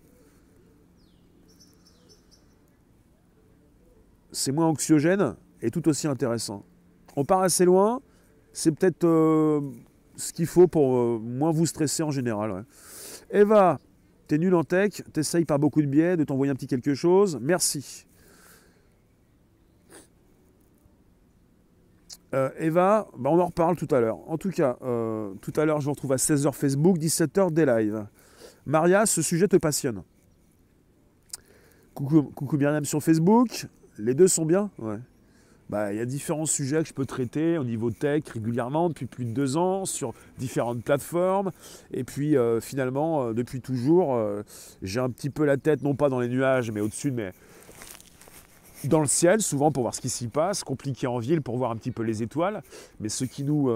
C'est 4.33 4.53
moins 4.53 4.67
anxiogène 4.67 5.37
et 5.61 5.71
tout 5.71 5.89
aussi 5.89 6.09
intéressant. 6.09 6.65
On 7.17 7.25
part 7.25 7.43
assez 7.43 7.65
loin, 7.65 8.01
c'est 8.53 8.73
peut-être 8.73 9.05
euh, 9.05 9.61
ce 10.17 10.33
qu'il 10.33 10.47
faut 10.47 10.67
pour 10.67 10.97
euh, 10.97 11.19
moins 11.23 11.53
vous 11.53 11.67
stresser 11.67 12.03
en 12.03 12.11
général. 12.11 12.65
Eva, 13.31 13.79
t'es 14.27 14.39
nul 14.39 14.55
en 14.55 14.65
tech, 14.65 15.03
t'essayes 15.13 15.45
par 15.45 15.59
beaucoup 15.59 15.83
de 15.83 15.87
biais 15.87 16.17
de 16.17 16.25
t'envoyer 16.25 16.51
un 16.51 16.55
petit 16.55 16.67
quelque 16.67 16.95
chose. 16.95 17.39
Merci. 17.41 18.07
Euh, 22.35 22.49
Eva, 22.59 23.09
bah, 23.19 23.31
on 23.31 23.39
en 23.39 23.47
reparle 23.47 23.77
tout 23.77 23.95
à 23.95 24.01
l'heure. 24.01 24.19
En 24.29 24.39
tout 24.39 24.51
cas, 24.51 24.79
tout 25.41 25.53
à 25.57 25.65
l'heure, 25.67 25.81
je 25.81 25.85
vous 25.85 25.93
retrouve 25.93 26.13
à 26.13 26.17
16h 26.17 26.53
Facebook, 26.55 26.99
17h 26.99 27.53
des 27.53 27.67
lives. 27.67 28.07
Maria, 28.65 29.07
ce 29.07 29.21
sujet 29.21 29.49
te 29.49 29.57
passionne. 29.57 30.03
Coucou, 31.95 32.23
coucou 32.23 32.57
Myriam 32.57 32.85
sur 32.87 33.03
Facebook. 33.03 33.67
Les 33.99 34.15
deux 34.15 34.29
sont 34.29 34.45
bien 34.45 34.71
Ouais. 34.79 34.99
Bah, 35.73 35.91
il 35.91 35.97
y 35.97 36.03
a 36.03 36.05
différents 36.05 36.45
sujets 36.45 36.83
que 36.83 36.89
je 36.89 36.93
peux 36.93 37.07
traiter 37.07 37.57
au 37.57 37.65
niveau 37.65 37.91
tech 37.91 38.25
régulièrement 38.29 38.91
depuis 38.91 39.07
plus 39.07 39.25
de 39.25 39.31
deux 39.31 39.57
ans 39.57 39.87
sur 39.87 40.13
différentes 40.37 40.85
plateformes. 40.85 41.51
Et 41.93 42.05
puis 42.05 42.37
euh, 42.37 42.61
finalement, 42.61 43.29
euh, 43.29 43.33
depuis 43.33 43.63
toujours, 43.63 44.15
euh, 44.15 44.43
j'ai 44.83 45.01
un 45.01 45.09
petit 45.09 45.31
peu 45.31 45.47
la 45.47 45.57
tête, 45.57 45.83
non 45.83 45.95
pas 45.95 46.11
dans 46.11 46.21
les 46.21 46.29
nuages, 46.29 46.71
mais 46.71 46.83
au-dessus, 46.83 47.11
mais 47.11 47.33
dans 48.85 49.01
le 49.01 49.07
ciel, 49.07 49.41
souvent 49.41 49.73
pour 49.73 49.85
voir 49.85 49.95
ce 49.95 50.03
qui 50.03 50.11
s'y 50.11 50.29
passe, 50.29 50.63
compliqué 50.63 51.07
en 51.07 51.19
ville 51.19 51.41
pour 51.41 51.57
voir 51.57 51.71
un 51.71 51.77
petit 51.77 51.91
peu 51.91 52.03
les 52.03 52.23
étoiles. 52.23 52.63
Mais 53.01 53.09
ce 53.09 53.25
qui 53.25 53.43
nous, 53.43 53.71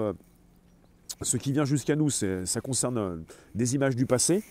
ce 1.23 1.37
qui 1.37 1.51
vient 1.51 1.65
jusqu'à 1.65 1.95
nous, 1.95 2.11
ça 2.11 2.61
concerne 2.61 3.23
des 3.55 3.73
images 3.73 3.95
du 3.95 4.05
passé. 4.05 4.43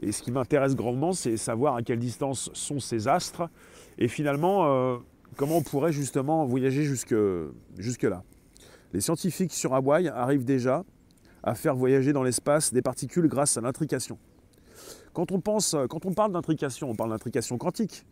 Et 0.00 0.12
ce 0.12 0.22
qui 0.22 0.30
m'intéresse 0.30 0.76
grandement, 0.76 1.12
c'est 1.12 1.36
savoir 1.36 1.74
à 1.74 1.82
quelle 1.82 1.98
distance 1.98 2.50
sont 2.52 2.78
ces 2.78 3.08
astres 3.08 3.48
et 3.98 4.06
finalement, 4.06 4.66
euh, 4.66 4.96
comment 5.36 5.56
on 5.56 5.62
pourrait 5.62 5.92
justement 5.92 6.44
voyager 6.44 6.84
jusque, 6.84 7.14
jusque 7.76 8.04
là 8.04 8.22
Les 8.92 9.00
scientifiques 9.00 9.52
sur 9.52 9.74
Hawaï 9.74 10.08
arrivent 10.08 10.44
déjà 10.44 10.84
à 11.42 11.54
faire 11.54 11.74
voyager 11.74 12.12
dans 12.12 12.22
l'espace 12.22 12.72
des 12.72 12.82
particules 12.82 13.28
grâce 13.28 13.56
à 13.56 13.60
l'intrication. 13.60 14.18
Quand 15.12 15.26
quand 15.26 16.06
on 16.06 16.12
parle 16.12 16.32
d'intrication, 16.32 16.90
on 16.90 16.94
parle 16.94 17.10
d'intrication 17.10 17.58
quantique. 17.58 18.04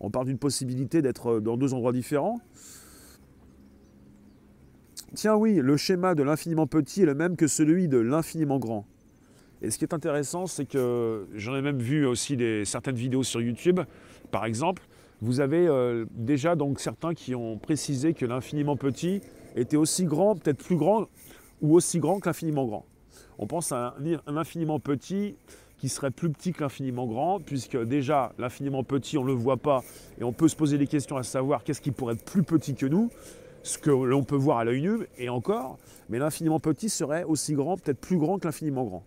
On 0.00 0.10
parle 0.10 0.26
d'une 0.26 0.38
possibilité 0.38 1.00
d'être 1.00 1.38
dans 1.38 1.56
deux 1.56 1.74
endroits 1.74 1.92
différents. 1.92 2.40
Tiens 5.14 5.36
oui, 5.36 5.56
le 5.56 5.76
schéma 5.76 6.14
de 6.14 6.22
l'infiniment 6.22 6.66
petit 6.66 7.02
est 7.02 7.06
le 7.06 7.14
même 7.14 7.36
que 7.36 7.46
celui 7.46 7.86
de 7.86 7.98
l'infiniment 7.98 8.58
grand. 8.58 8.86
Et 9.62 9.70
ce 9.70 9.78
qui 9.78 9.84
est 9.84 9.94
intéressant, 9.94 10.46
c'est 10.46 10.66
que 10.66 11.26
j'en 11.34 11.54
ai 11.54 11.62
même 11.62 11.78
vu 11.78 12.06
aussi 12.06 12.36
certaines 12.64 12.96
vidéos 12.96 13.22
sur 13.22 13.40
YouTube, 13.40 13.80
par 14.30 14.44
exemple, 14.44 14.82
vous 15.22 15.40
avez 15.40 15.66
euh, 15.66 16.06
déjà 16.12 16.56
donc 16.56 16.80
certains 16.80 17.12
qui 17.12 17.34
ont 17.34 17.58
précisé 17.58 18.14
que 18.14 18.24
l'infiniment 18.24 18.76
petit 18.76 19.20
était 19.54 19.76
aussi 19.76 20.04
grand, 20.04 20.34
peut-être 20.34 20.64
plus 20.64 20.76
grand, 20.76 21.08
ou 21.60 21.74
aussi 21.74 21.98
grand 21.98 22.20
que 22.20 22.28
l'infiniment 22.28 22.64
grand. 22.64 22.86
On 23.38 23.46
pense 23.46 23.72
à 23.72 23.94
un, 24.26 24.36
infiniment 24.36 24.80
petit 24.80 25.34
qui 25.76 25.88
serait 25.88 26.10
plus 26.10 26.30
petit 26.30 26.52
que 26.52 26.62
l'infiniment 26.62 27.06
grand, 27.06 27.40
puisque 27.40 27.76
déjà 27.82 28.32
l'infiniment 28.38 28.82
petit, 28.82 29.18
on 29.18 29.22
ne 29.22 29.28
le 29.28 29.34
voit 29.34 29.58
pas, 29.58 29.82
et 30.18 30.24
on 30.24 30.32
peut 30.32 30.48
se 30.48 30.56
poser 30.56 30.78
des 30.78 30.86
questions 30.86 31.16
à 31.16 31.22
savoir 31.22 31.64
qu'est-ce 31.64 31.80
qui 31.80 31.90
pourrait 31.90 32.14
être 32.14 32.24
plus 32.24 32.42
petit 32.42 32.74
que 32.74 32.86
nous, 32.86 33.10
ce 33.62 33.76
que 33.78 33.90
l'on 33.90 34.22
peut 34.22 34.36
voir 34.36 34.58
à 34.58 34.64
l'œil 34.64 34.82
nu, 34.82 35.06
et 35.18 35.28
encore, 35.28 35.78
mais 36.08 36.18
l'infiniment 36.18 36.60
petit 36.60 36.88
serait 36.88 37.24
aussi 37.24 37.52
grand, 37.52 37.76
peut-être 37.76 38.00
plus 38.00 38.16
grand 38.16 38.38
que 38.38 38.46
l'infiniment 38.46 38.84
grand. 38.84 39.04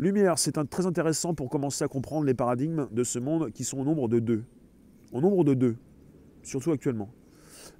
Lumière, 0.00 0.38
c'est 0.38 0.56
très 0.70 0.86
intéressant 0.86 1.34
pour 1.34 1.50
commencer 1.50 1.84
à 1.84 1.88
comprendre 1.88 2.24
les 2.24 2.32
paradigmes 2.32 2.88
de 2.90 3.04
ce 3.04 3.18
monde 3.18 3.50
qui 3.52 3.64
sont 3.64 3.78
au 3.78 3.84
nombre 3.84 4.08
de 4.08 4.18
deux 4.18 4.44
au 5.12 5.20
nombre 5.20 5.44
de 5.44 5.52
deux. 5.52 5.76
surtout 6.42 6.70
actuellement. 6.70 7.10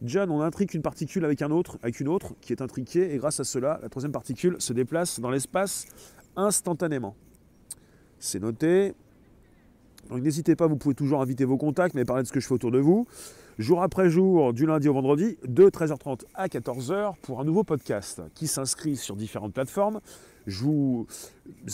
John, 0.02 0.30
on 0.30 0.42
intrique 0.42 0.74
une 0.74 0.82
particule 0.82 1.24
avec 1.24 1.40
un 1.40 1.50
autre, 1.50 1.78
avec 1.82 1.98
une 1.98 2.08
autre 2.08 2.34
qui 2.42 2.52
est 2.52 2.60
intriquée, 2.60 3.14
et 3.14 3.16
grâce 3.16 3.40
à 3.40 3.44
cela, 3.44 3.78
la 3.80 3.88
troisième 3.88 4.12
particule 4.12 4.56
se 4.58 4.74
déplace 4.74 5.18
dans 5.18 5.30
l'espace 5.30 5.86
instantanément. 6.36 7.16
C'est 8.18 8.40
noté. 8.40 8.92
Donc 10.10 10.20
n'hésitez 10.20 10.56
pas, 10.56 10.66
vous 10.66 10.76
pouvez 10.76 10.94
toujours 10.94 11.22
inviter 11.22 11.46
vos 11.46 11.56
contacts, 11.56 11.94
mais 11.94 12.04
parler 12.04 12.24
de 12.24 12.28
ce 12.28 12.32
que 12.34 12.40
je 12.40 12.46
fais 12.46 12.54
autour 12.54 12.70
de 12.70 12.80
vous. 12.80 13.06
Jour 13.58 13.82
après 13.82 14.10
jour, 14.10 14.52
du 14.52 14.66
lundi 14.66 14.88
au 14.88 14.92
vendredi, 14.92 15.38
de 15.46 15.70
13h30 15.70 16.24
à 16.34 16.48
14h, 16.48 17.14
pour 17.22 17.40
un 17.40 17.44
nouveau 17.44 17.64
podcast 17.64 18.20
qui 18.34 18.46
s'inscrit 18.46 18.96
sur 18.96 19.16
différentes 19.16 19.54
plateformes. 19.54 20.00
Je 20.46 20.64
vous 20.64 21.06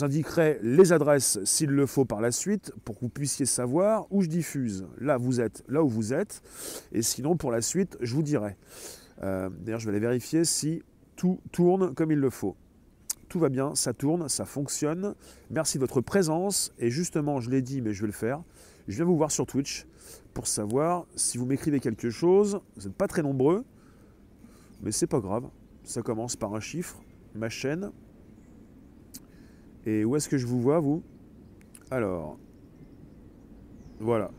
indiquerai 0.01 0.59
les 0.63 0.93
adresses 0.93 1.39
s'il 1.45 1.71
le 1.71 1.87
faut 1.87 2.05
par 2.05 2.21
la 2.21 2.31
suite 2.31 2.73
pour 2.85 2.97
que 2.97 3.01
vous 3.03 3.09
puissiez 3.09 3.47
savoir 3.47 4.07
où 4.11 4.23
je 4.23 4.29
diffuse. 4.29 4.87
Là, 4.99 5.17
vous 5.17 5.41
êtes 5.41 5.65
là 5.69 5.83
où 5.83 5.89
vous 5.89 6.13
êtes. 6.13 6.43
Et 6.93 7.03
sinon, 7.03 7.37
pour 7.37 7.51
la 7.53 7.61
suite, 7.61 7.97
je 8.01 8.15
vous 8.15 8.23
dirai. 8.23 8.57
Euh, 9.23 9.49
d'ailleurs, 9.61 9.81
je 9.81 9.87
vais 9.87 9.93
aller 9.93 10.01
vérifier 10.01 10.45
si 10.45 10.83
tout 11.17 11.41
tourne 11.53 11.95
comme 11.95 12.13
il 12.13 12.19
le 12.19 12.31
faut. 12.31 12.57
Tout 13.29 13.39
va 13.41 13.49
bien, 13.49 13.75
ça 13.75 13.93
tourne, 13.93 14.29
ça 14.29 14.45
fonctionne. 14.45 15.15
Merci 15.51 15.79
de 15.79 15.81
votre 15.81 16.01
présence. 16.01 16.73
Et 16.79 16.91
justement, 16.91 17.41
je 17.41 17.51
l'ai 17.51 17.63
dit, 17.63 17.81
mais 17.81 17.93
je 17.93 18.03
vais 18.03 18.07
le 18.07 18.13
faire. 18.13 18.43
Je 18.87 18.97
viens 18.97 19.05
vous 19.05 19.17
voir 19.17 19.33
sur 19.33 19.47
Twitch 19.47 19.87
pour 20.33 20.47
savoir 20.47 21.07
si 21.17 21.39
vous 21.39 21.47
m'écrivez 21.47 21.81
quelque 21.81 22.11
chose. 22.11 22.61
Vous 22.77 22.85
n'êtes 22.85 22.97
pas 22.97 23.09
très 23.09 23.23
nombreux, 23.23 23.65
mais 24.83 24.93
c'est 24.93 25.07
pas 25.07 25.21
grave. 25.21 25.49
Ça 25.83 26.03
commence 26.03 26.37
par 26.37 26.55
un 26.55 26.61
chiffre. 26.61 27.03
Ma 27.35 27.49
chaîne, 27.49 27.91
et 29.87 30.05
où 30.05 30.16
est-ce 30.16 30.29
que 30.29 30.37
je 30.37 30.46
vous 30.46 30.61
vois, 30.61 30.81
vous? 30.81 31.03
Alors, 31.90 32.38
voilà. 34.01 34.31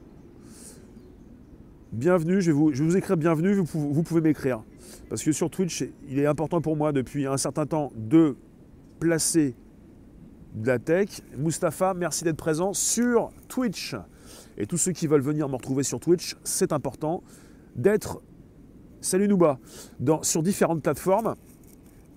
Bienvenue, 1.93 2.41
je 2.41 2.51
vais 2.51 2.57
vous, 2.57 2.73
je 2.73 2.97
écrire 2.97 3.15
bienvenue, 3.15 3.53
vous 3.53 3.63
pouvez, 3.63 3.93
vous 3.93 4.03
pouvez 4.03 4.21
m'écrire. 4.21 4.61
Parce 5.09 5.23
que 5.23 5.31
sur 5.31 5.49
Twitch, 5.49 5.85
il 6.09 6.19
est 6.19 6.25
important 6.25 6.59
pour 6.59 6.75
moi 6.75 6.91
depuis 6.91 7.25
un 7.25 7.37
certain 7.37 7.65
temps 7.65 7.93
de 7.95 8.35
placer 8.99 9.55
de 10.53 10.67
la 10.67 10.79
tech. 10.79 11.21
Mustapha, 11.37 11.93
merci 11.93 12.25
d'être 12.25 12.37
présent 12.37 12.73
sur 12.73 13.29
Twitch. 13.47 13.95
Et 14.57 14.65
tous 14.65 14.77
ceux 14.77 14.91
qui 14.91 15.07
veulent 15.07 15.21
venir 15.21 15.47
me 15.47 15.55
retrouver 15.55 15.83
sur 15.83 16.01
Twitch, 16.01 16.35
c'est 16.43 16.73
important 16.73 17.23
d'être, 17.77 18.21
salut 18.99 19.29
Nouba, 19.29 19.59
dans, 20.01 20.21
sur 20.23 20.43
différentes 20.43 20.83
plateformes. 20.83 21.35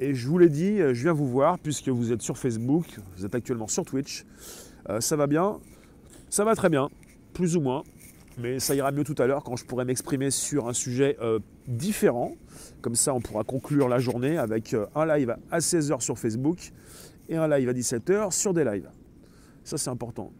Et 0.02 0.14
je 0.14 0.26
vous 0.28 0.38
l'ai 0.38 0.48
dit, 0.48 0.80
euh, 0.80 0.94
je 0.94 1.02
viens 1.02 1.12
vous 1.12 1.28
voir 1.28 1.58
puisque 1.58 1.90
vous 1.90 2.10
êtes 2.10 2.22
sur 2.22 2.38
Facebook, 2.38 2.86
vous 3.16 3.26
êtes 3.26 3.34
actuellement 3.34 3.68
sur 3.68 3.84
Twitch. 3.84 4.24
Euh, 4.88 4.98
ça 5.02 5.14
va 5.14 5.26
bien 5.26 5.60
Ça 6.30 6.42
va 6.42 6.54
très 6.54 6.70
bien, 6.70 6.88
plus 7.34 7.54
ou 7.54 7.60
moins. 7.60 7.84
Mais 8.38 8.60
ça 8.60 8.74
ira 8.74 8.92
mieux 8.92 9.04
tout 9.04 9.16
à 9.18 9.26
l'heure 9.26 9.44
quand 9.44 9.56
je 9.56 9.66
pourrai 9.66 9.84
m'exprimer 9.84 10.30
sur 10.30 10.68
un 10.68 10.72
sujet 10.72 11.18
euh, 11.20 11.38
différent. 11.68 12.32
Comme 12.80 12.94
ça, 12.94 13.12
on 13.12 13.20
pourra 13.20 13.44
conclure 13.44 13.88
la 13.88 13.98
journée 13.98 14.38
avec 14.38 14.74
un 14.94 15.04
live 15.04 15.36
à 15.50 15.58
16h 15.58 16.00
sur 16.00 16.18
Facebook 16.18 16.72
et 17.28 17.36
un 17.36 17.46
live 17.46 17.68
à 17.68 17.74
17h 17.74 18.30
sur 18.30 18.54
des 18.54 18.64
lives. 18.64 18.88
Ça, 19.64 19.76
c'est 19.76 19.90
important. 19.90 20.32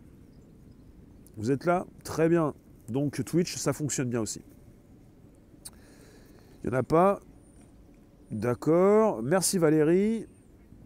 Vous 1.37 1.51
êtes 1.51 1.66
là 1.66 1.85
Très 2.03 2.31
bien. 2.31 2.55
Donc 2.88 3.23
Twitch, 3.23 3.57
ça 3.57 3.75
fonctionne 3.75 4.09
bien 4.09 4.20
aussi. 4.20 4.40
Il 6.64 6.70
n'y 6.70 6.77
en 6.77 6.79
a 6.79 6.83
pas. 6.83 7.20
D'accord. 8.31 9.23
Merci 9.23 9.59
Valérie. 9.59 10.27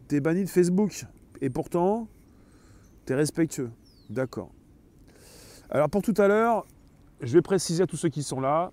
T'es 0.08 0.20
banni 0.20 0.44
de 0.44 0.48
Facebook. 0.48 1.04
Et 1.40 1.50
pourtant, 1.50 2.08
t'es 3.04 3.14
respectueux. 3.14 3.70
D'accord. 4.08 4.50
Alors 5.70 5.90
pour 5.90 6.02
tout 6.02 6.14
à 6.16 6.28
l'heure, 6.28 6.66
je 7.20 7.32
vais 7.34 7.42
préciser 7.42 7.82
à 7.82 7.86
tous 7.86 7.96
ceux 7.96 8.08
qui 8.08 8.22
sont 8.22 8.40
là. 8.40 8.70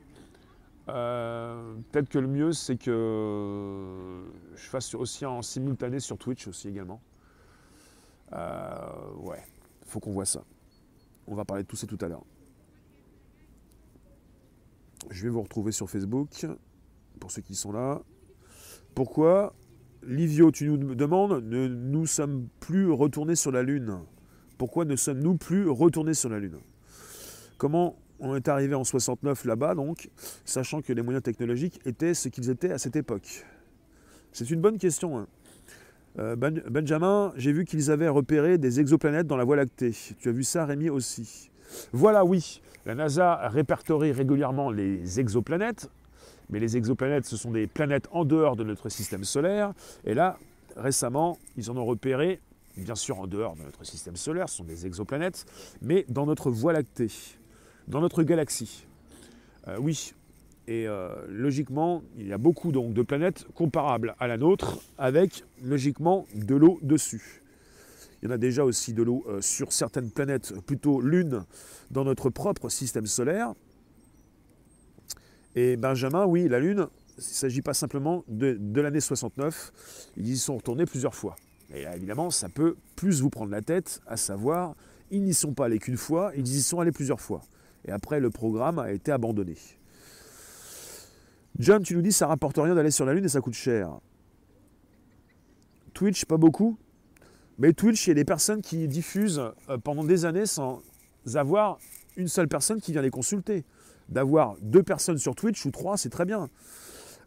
Euh, 0.89 1.75
peut-être 1.91 2.09
que 2.09 2.19
le 2.19 2.27
mieux, 2.27 2.53
c'est 2.53 2.77
que 2.77 4.23
je 4.55 4.63
fasse 4.63 4.93
aussi 4.95 5.25
en 5.25 5.41
simultané 5.41 5.99
sur 5.99 6.17
Twitch 6.17 6.47
aussi 6.47 6.67
également. 6.67 7.01
Euh, 8.33 9.13
ouais, 9.17 9.43
faut 9.85 9.99
qu'on 9.99 10.11
voit 10.11 10.25
ça. 10.25 10.43
On 11.27 11.35
va 11.35 11.45
parler 11.45 11.63
de 11.63 11.67
tout 11.67 11.75
ça 11.75 11.87
tout 11.87 11.97
à 12.01 12.07
l'heure. 12.07 12.25
Je 15.09 15.23
vais 15.23 15.29
vous 15.29 15.41
retrouver 15.41 15.71
sur 15.71 15.89
Facebook, 15.89 16.45
pour 17.19 17.31
ceux 17.31 17.41
qui 17.41 17.55
sont 17.55 17.71
là. 17.71 18.01
Pourquoi 18.95 19.53
Livio, 20.03 20.51
tu 20.51 20.69
nous 20.69 20.95
demandes, 20.95 21.43
ne 21.45 21.67
nous 21.67 22.05
sommes 22.05 22.47
plus 22.59 22.89
retournés 22.89 23.35
sur 23.35 23.51
la 23.51 23.63
Lune 23.63 23.99
Pourquoi 24.57 24.83
ne 24.85 24.95
sommes-nous 24.95 25.37
plus 25.37 25.69
retournés 25.69 26.13
sur 26.13 26.29
la 26.29 26.39
Lune? 26.39 26.57
Comment 27.57 27.95
on 28.19 28.35
est 28.35 28.47
arrivé 28.47 28.75
en 28.75 28.83
69 28.83 29.45
là-bas, 29.45 29.75
donc, 29.75 30.09
sachant 30.43 30.81
que 30.81 30.91
les 30.93 31.01
moyens 31.01 31.23
technologiques 31.23 31.79
étaient 31.85 32.13
ce 32.13 32.29
qu'ils 32.29 32.49
étaient 32.49 32.71
à 32.71 32.77
cette 32.77 32.95
époque? 32.95 33.45
C'est 34.31 34.49
une 34.49 34.61
bonne 34.61 34.77
question. 34.77 35.19
Hein. 35.19 35.27
Euh, 36.19 36.35
ben, 36.35 36.61
Benjamin, 36.69 37.31
j'ai 37.37 37.53
vu 37.53 37.65
qu'ils 37.65 37.91
avaient 37.91 38.09
repéré 38.09 38.57
des 38.57 38.79
exoplanètes 38.79 39.27
dans 39.27 39.37
la 39.37 39.43
Voie 39.43 39.55
lactée. 39.55 39.91
Tu 40.19 40.29
as 40.29 40.31
vu 40.31 40.43
ça, 40.43 40.65
Rémi, 40.65 40.89
aussi? 40.89 41.51
Voilà, 41.93 42.25
oui. 42.25 42.61
La 42.85 42.95
NASA 42.95 43.47
répertorie 43.47 44.11
régulièrement 44.11 44.71
les 44.71 45.19
exoplanètes 45.19 45.89
mais 46.51 46.59
les 46.59 46.77
exoplanètes, 46.77 47.25
ce 47.25 47.37
sont 47.37 47.51
des 47.51 47.67
planètes 47.67 48.07
en 48.11 48.25
dehors 48.25 48.55
de 48.55 48.63
notre 48.63 48.89
système 48.89 49.23
solaire. 49.23 49.73
Et 50.05 50.13
là, 50.13 50.37
récemment, 50.75 51.37
ils 51.57 51.71
en 51.71 51.77
ont 51.77 51.85
repéré, 51.85 52.39
bien 52.77 52.95
sûr 52.95 53.19
en 53.19 53.27
dehors 53.27 53.55
de 53.55 53.63
notre 53.63 53.83
système 53.85 54.15
solaire, 54.15 54.49
ce 54.49 54.57
sont 54.57 54.63
des 54.63 54.85
exoplanètes, 54.85 55.45
mais 55.81 56.05
dans 56.09 56.25
notre 56.25 56.51
Voie 56.51 56.73
lactée, 56.73 57.11
dans 57.87 58.01
notre 58.01 58.23
galaxie. 58.23 58.85
Euh, 59.67 59.77
oui, 59.79 60.13
et 60.67 60.87
euh, 60.87 61.09
logiquement, 61.27 62.03
il 62.17 62.27
y 62.27 62.33
a 62.33 62.37
beaucoup 62.37 62.71
donc, 62.71 62.93
de 62.93 63.01
planètes 63.01 63.45
comparables 63.55 64.15
à 64.19 64.27
la 64.27 64.37
nôtre, 64.37 64.79
avec 64.97 65.43
logiquement 65.63 66.25
de 66.35 66.55
l'eau 66.55 66.79
dessus. 66.81 67.41
Il 68.21 68.29
y 68.29 68.31
en 68.31 68.35
a 68.35 68.37
déjà 68.37 68.63
aussi 68.63 68.93
de 68.93 69.01
l'eau 69.01 69.23
euh, 69.27 69.41
sur 69.41 69.73
certaines 69.73 70.11
planètes, 70.11 70.53
plutôt 70.65 71.01
lune, 71.01 71.43
dans 71.89 72.03
notre 72.03 72.29
propre 72.29 72.69
système 72.69 73.07
solaire. 73.07 73.53
Et 75.55 75.75
Benjamin, 75.75 76.25
oui, 76.25 76.47
la 76.47 76.59
Lune, 76.59 76.87
il 77.17 77.19
ne 77.19 77.23
s'agit 77.23 77.61
pas 77.61 77.73
simplement 77.73 78.23
de, 78.27 78.81
l'année 78.81 79.01
69, 79.01 79.71
ils 80.17 80.29
y 80.29 80.37
sont 80.37 80.55
retournés 80.55 80.85
plusieurs 80.85 81.15
fois. 81.15 81.35
Et 81.73 81.83
évidemment, 81.95 82.29
ça 82.29 82.49
peut 82.49 82.75
plus 82.95 83.21
vous 83.21 83.29
prendre 83.29 83.51
la 83.51 83.61
tête, 83.61 84.01
à 84.07 84.17
savoir, 84.17 84.75
ils 85.09 85.21
n'y 85.21 85.33
sont 85.33 85.53
pas 85.53 85.65
allés 85.65 85.79
qu'une 85.79 85.97
fois, 85.97 86.31
ils 86.35 86.47
y 86.47 86.61
sont 86.61 86.79
allés 86.79 86.91
plusieurs 86.91 87.19
fois. 87.19 87.41
Et 87.85 87.91
après, 87.91 88.19
le 88.19 88.29
programme 88.29 88.79
a 88.79 88.91
été 88.91 89.11
abandonné. 89.11 89.55
John, 91.59 91.83
tu 91.83 91.95
nous 91.95 92.01
dis, 92.01 92.11
ça 92.11 92.27
rapporte 92.27 92.57
rien 92.57 92.75
d'aller 92.75 92.91
sur 92.91 93.05
la 93.05 93.13
Lune 93.13 93.25
et 93.25 93.29
ça 93.29 93.41
coûte 93.41 93.53
cher. 93.53 93.99
Twitch, 95.93 96.25
pas 96.25 96.37
beaucoup. 96.37 96.77
Mais 97.57 97.73
Twitch, 97.73 98.07
il 98.07 98.09
y 98.09 98.11
a 98.11 98.15
des 98.15 98.25
personnes 98.25 98.61
qui 98.61 98.87
diffusent 98.87 99.41
euh, 99.69 99.77
pendant 99.77 100.03
des 100.03 100.25
années 100.25 100.45
sans 100.45 100.81
avoir 101.35 101.77
une 102.15 102.27
seule 102.27 102.47
personne 102.47 102.79
qui 102.79 102.93
vient 102.93 103.01
les 103.01 103.09
consulter 103.09 103.65
d'avoir 104.09 104.55
deux 104.61 104.83
personnes 104.83 105.17
sur 105.17 105.35
Twitch 105.35 105.65
ou 105.65 105.71
trois, 105.71 105.97
c'est 105.97 106.09
très 106.09 106.25
bien. 106.25 106.49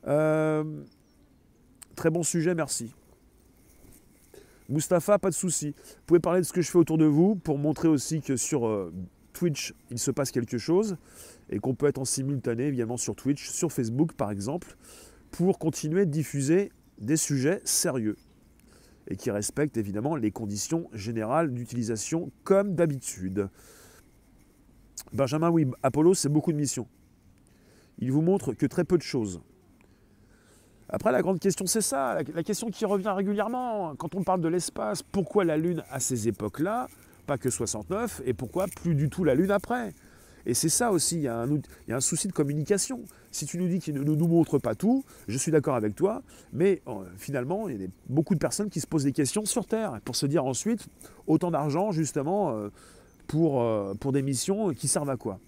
Euh, 0.06 0.82
très 1.96 2.10
bon 2.10 2.22
sujet, 2.22 2.54
merci. 2.54 2.92
Mustapha, 4.68 5.18
pas 5.18 5.30
de 5.30 5.34
souci. 5.34 5.74
Vous 5.76 6.02
pouvez 6.06 6.20
parler 6.20 6.40
de 6.40 6.46
ce 6.46 6.52
que 6.52 6.62
je 6.62 6.70
fais 6.70 6.78
autour 6.78 6.98
de 6.98 7.04
vous 7.04 7.36
pour 7.36 7.58
montrer 7.58 7.88
aussi 7.88 8.20
que 8.20 8.36
sur 8.36 8.66
euh, 8.66 8.92
Twitch, 9.32 9.74
il 9.90 9.98
se 9.98 10.10
passe 10.10 10.30
quelque 10.30 10.58
chose 10.58 10.96
et 11.50 11.58
qu'on 11.58 11.74
peut 11.74 11.86
être 11.86 11.98
en 11.98 12.04
simultané, 12.04 12.64
évidemment, 12.64 12.96
sur 12.96 13.14
Twitch, 13.14 13.50
sur 13.50 13.70
Facebook 13.72 14.12
par 14.14 14.30
exemple, 14.30 14.76
pour 15.30 15.58
continuer 15.58 16.06
de 16.06 16.10
diffuser 16.10 16.72
des 16.98 17.16
sujets 17.16 17.60
sérieux 17.64 18.16
et 19.08 19.16
qui 19.16 19.30
respectent 19.30 19.76
évidemment 19.76 20.16
les 20.16 20.30
conditions 20.30 20.88
générales 20.92 21.52
d'utilisation 21.52 22.30
comme 22.44 22.74
d'habitude. 22.74 23.48
Benjamin, 25.12 25.50
oui, 25.50 25.66
Apollo, 25.82 26.14
c'est 26.14 26.28
beaucoup 26.28 26.52
de 26.52 26.56
missions. 26.56 26.86
Il 27.98 28.12
vous 28.12 28.22
montre 28.22 28.52
que 28.52 28.66
très 28.66 28.84
peu 28.84 28.98
de 28.98 29.02
choses. 29.02 29.40
Après, 30.88 31.12
la 31.12 31.22
grande 31.22 31.40
question, 31.40 31.66
c'est 31.66 31.80
ça, 31.80 32.18
la, 32.34 32.42
question 32.42 32.70
qui 32.70 32.84
revient 32.84 33.12
régulièrement 33.16 33.94
quand 33.96 34.14
on 34.14 34.22
parle 34.22 34.40
de 34.40 34.48
l'espace. 34.48 35.02
Pourquoi 35.02 35.44
la 35.44 35.56
Lune 35.56 35.82
à 35.90 35.98
ces 35.98 36.28
époques-là, 36.28 36.88
pas 37.26 37.38
que 37.38 37.50
69, 37.50 38.22
et 38.26 38.34
pourquoi 38.34 38.66
plus 38.66 38.94
du 38.94 39.08
tout 39.08 39.24
la 39.24 39.34
Lune 39.34 39.50
après? 39.50 39.92
Et 40.46 40.52
c'est 40.52 40.68
ça 40.68 40.92
aussi, 40.92 41.16
il 41.16 41.22
y, 41.22 41.28
a 41.28 41.46
un, 41.88 42.00
souci 42.00 42.28
de 42.28 42.32
communication. 42.32 43.00
Si 43.30 43.46
tu 43.46 43.56
nous 43.56 43.66
dis 43.66 43.78
qu'il 43.78 43.94
ne 43.94 44.02
nous 44.02 44.28
montre 44.28 44.58
pas 44.58 44.74
tout, 44.74 45.02
je 45.26 45.38
suis 45.38 45.50
d'accord 45.50 45.74
avec 45.74 45.94
toi, 45.94 46.22
mais 46.52 46.82
euh, 46.86 46.92
finalement, 47.16 47.68
il 47.68 47.80
y 47.80 47.84
a 47.84 47.88
beaucoup 48.10 48.34
de 48.34 48.38
personnes 48.38 48.68
qui 48.68 48.80
se 48.80 48.86
posent 48.86 49.04
des 49.04 49.12
questions 49.12 49.46
sur 49.46 49.64
Terre, 49.66 50.00
pour 50.04 50.16
se 50.16 50.26
dire 50.26 50.44
ensuite, 50.44 50.86
autant 51.26 51.50
d'argent, 51.50 51.92
justement, 51.92 52.54
euh, 52.56 52.68
pour, 53.26 53.62
euh, 53.62 53.94
pour 53.94 54.12
des 54.12 54.22
missions 54.22 54.72
qui 54.72 54.88
servent 54.88 55.10
à 55.10 55.16
quoi? 55.16 55.38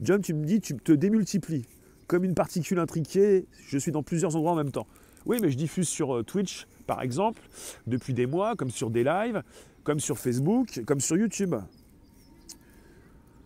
John, 0.00 0.20
tu 0.20 0.34
me 0.34 0.44
dis, 0.44 0.60
tu 0.60 0.76
te 0.76 0.92
démultiplies. 0.92 1.66
Comme 2.06 2.24
une 2.24 2.34
particule 2.34 2.78
intriquée, 2.78 3.46
je 3.66 3.78
suis 3.78 3.92
dans 3.92 4.02
plusieurs 4.02 4.36
endroits 4.36 4.52
en 4.52 4.56
même 4.56 4.72
temps. 4.72 4.86
Oui, 5.26 5.38
mais 5.40 5.50
je 5.50 5.56
diffuse 5.56 5.88
sur 5.88 6.16
euh, 6.16 6.22
Twitch, 6.22 6.66
par 6.86 7.00
exemple, 7.00 7.40
depuis 7.86 8.12
des 8.12 8.26
mois, 8.26 8.56
comme 8.56 8.70
sur 8.70 8.90
des 8.90 9.04
lives, 9.04 9.42
comme 9.84 10.00
sur 10.00 10.18
Facebook, 10.18 10.82
comme 10.86 11.00
sur 11.00 11.16
YouTube. 11.16 11.54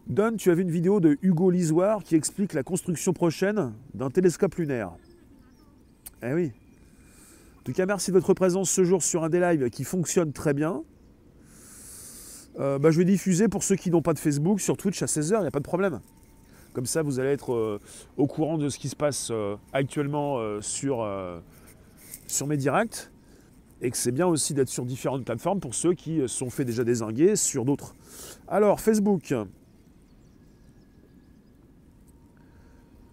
Don, 0.09 0.37
tu 0.37 0.51
as 0.51 0.55
vu 0.55 0.63
une 0.63 0.71
vidéo 0.71 1.01
de 1.01 1.19
Hugo 1.23 1.51
Lisoire 1.51 2.03
qui 2.03 2.17
explique 2.17 2.55
la 2.55 2.63
construction 2.63 3.13
prochaine 3.13 3.75
d'un 3.95 4.11
télescope 4.11 4.55
lunaire. 4.55 4.93
Eh 6.23 6.33
oui. 6.33 6.53
En 7.61 7.63
tout 7.63 7.73
cas, 7.73 7.85
merci 7.85 8.11
de 8.11 8.17
votre 8.17 8.33
présence 8.33 8.71
ce 8.71 8.85
jour 8.85 9.03
sur 9.03 9.23
un 9.23 9.29
des 9.29 9.39
lives 9.39 9.69
qui 9.69 9.85
fonctionne 9.85 10.33
très 10.33 10.55
bien. 10.55 10.83
Euh, 12.59 12.79
bah, 12.79 12.91
je 12.91 12.99
vais 12.99 13.05
diffuser 13.05 13.49
pour 13.49 13.63
ceux 13.63 13.77
qui 13.77 13.91
n'ont 13.91 14.03
pas 14.03 14.15
de 14.15 14.19
Facebook 14.19 14.61
sur 14.61 14.77
Twitch 14.77 15.01
à 15.03 15.07
16h, 15.07 15.37
il 15.37 15.41
n'y 15.43 15.47
a 15.47 15.51
pas 15.51 15.61
de 15.61 15.65
problème. 15.65 16.01
Comme 16.73 16.87
ça, 16.87 17.03
vous 17.03 17.21
allez 17.21 17.31
être 17.31 17.53
euh, 17.53 17.81
au 18.17 18.27
courant 18.27 18.59
de 18.59 18.69
ce 18.69 18.79
qui 18.79 18.89
se 18.89 18.97
passe 18.97 19.29
euh, 19.31 19.57
actuellement 19.73 20.39
sur, 20.61 21.07
sur 22.27 22.47
mes 22.47 22.57
directs. 22.57 23.11
Et 23.81 23.93
que 23.93 23.97
c'est 23.97 24.11
bien 24.11 24.27
aussi 24.27 24.55
d'être 24.55 24.69
sur 24.69 24.85
différentes 24.85 25.25
plateformes 25.25 25.61
pour 25.61 25.73
ceux 25.73 25.95
qui 25.95 26.21
sont 26.27 26.51
fait 26.51 26.65
déjà 26.65 26.83
désinguer 26.83 27.37
sur 27.37 27.65
d'autres. 27.65 27.95
Alors, 28.49 28.81
Facebook. 28.81 29.33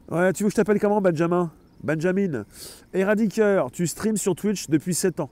Ouais, 0.09 0.33
tu 0.33 0.41
veux 0.41 0.49
que 0.49 0.51
je 0.51 0.55
t'appelle 0.55 0.79
comment, 0.79 1.01
Benjamin? 1.01 1.51
Benjamin. 1.83 2.45
Éradiqueur, 2.95 3.69
tu 3.69 3.85
streams 3.85 4.17
sur 4.17 4.35
Twitch 4.35 4.67
depuis 4.67 4.95
7 4.95 5.19
ans. 5.19 5.29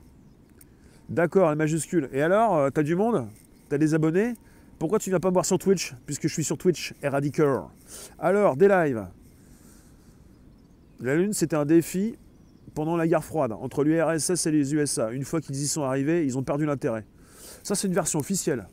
D'accord, 1.09 1.49
la 1.49 1.55
majuscule. 1.55 2.09
Et 2.13 2.21
alors, 2.21 2.71
t'as 2.71 2.83
du 2.83 2.95
monde? 2.95 3.27
T'as 3.73 3.79
des 3.79 3.95
abonnés? 3.95 4.35
Pourquoi 4.77 4.99
tu 4.99 5.09
viens 5.09 5.19
pas 5.19 5.31
voir 5.31 5.47
sur 5.47 5.57
Twitch? 5.57 5.95
Puisque 6.05 6.27
je 6.27 6.33
suis 6.33 6.43
sur 6.43 6.59
Twitch, 6.59 6.93
Éradiqueur. 7.01 7.71
Alors, 8.19 8.55
des 8.55 8.67
lives. 8.67 9.07
La 10.99 11.15
Lune, 11.15 11.33
c'était 11.33 11.55
un 11.55 11.65
défi 11.65 12.15
pendant 12.75 12.95
la 12.95 13.07
guerre 13.07 13.23
froide 13.23 13.51
entre 13.51 13.83
l'URSS 13.83 14.45
et 14.45 14.51
les 14.51 14.75
USA. 14.75 15.11
Une 15.11 15.25
fois 15.25 15.41
qu'ils 15.41 15.55
y 15.55 15.67
sont 15.67 15.81
arrivés, 15.81 16.23
ils 16.23 16.37
ont 16.37 16.43
perdu 16.43 16.67
l'intérêt. 16.67 17.03
Ça, 17.63 17.73
c'est 17.73 17.87
une 17.87 17.95
version 17.95 18.19
officielle. 18.19 18.67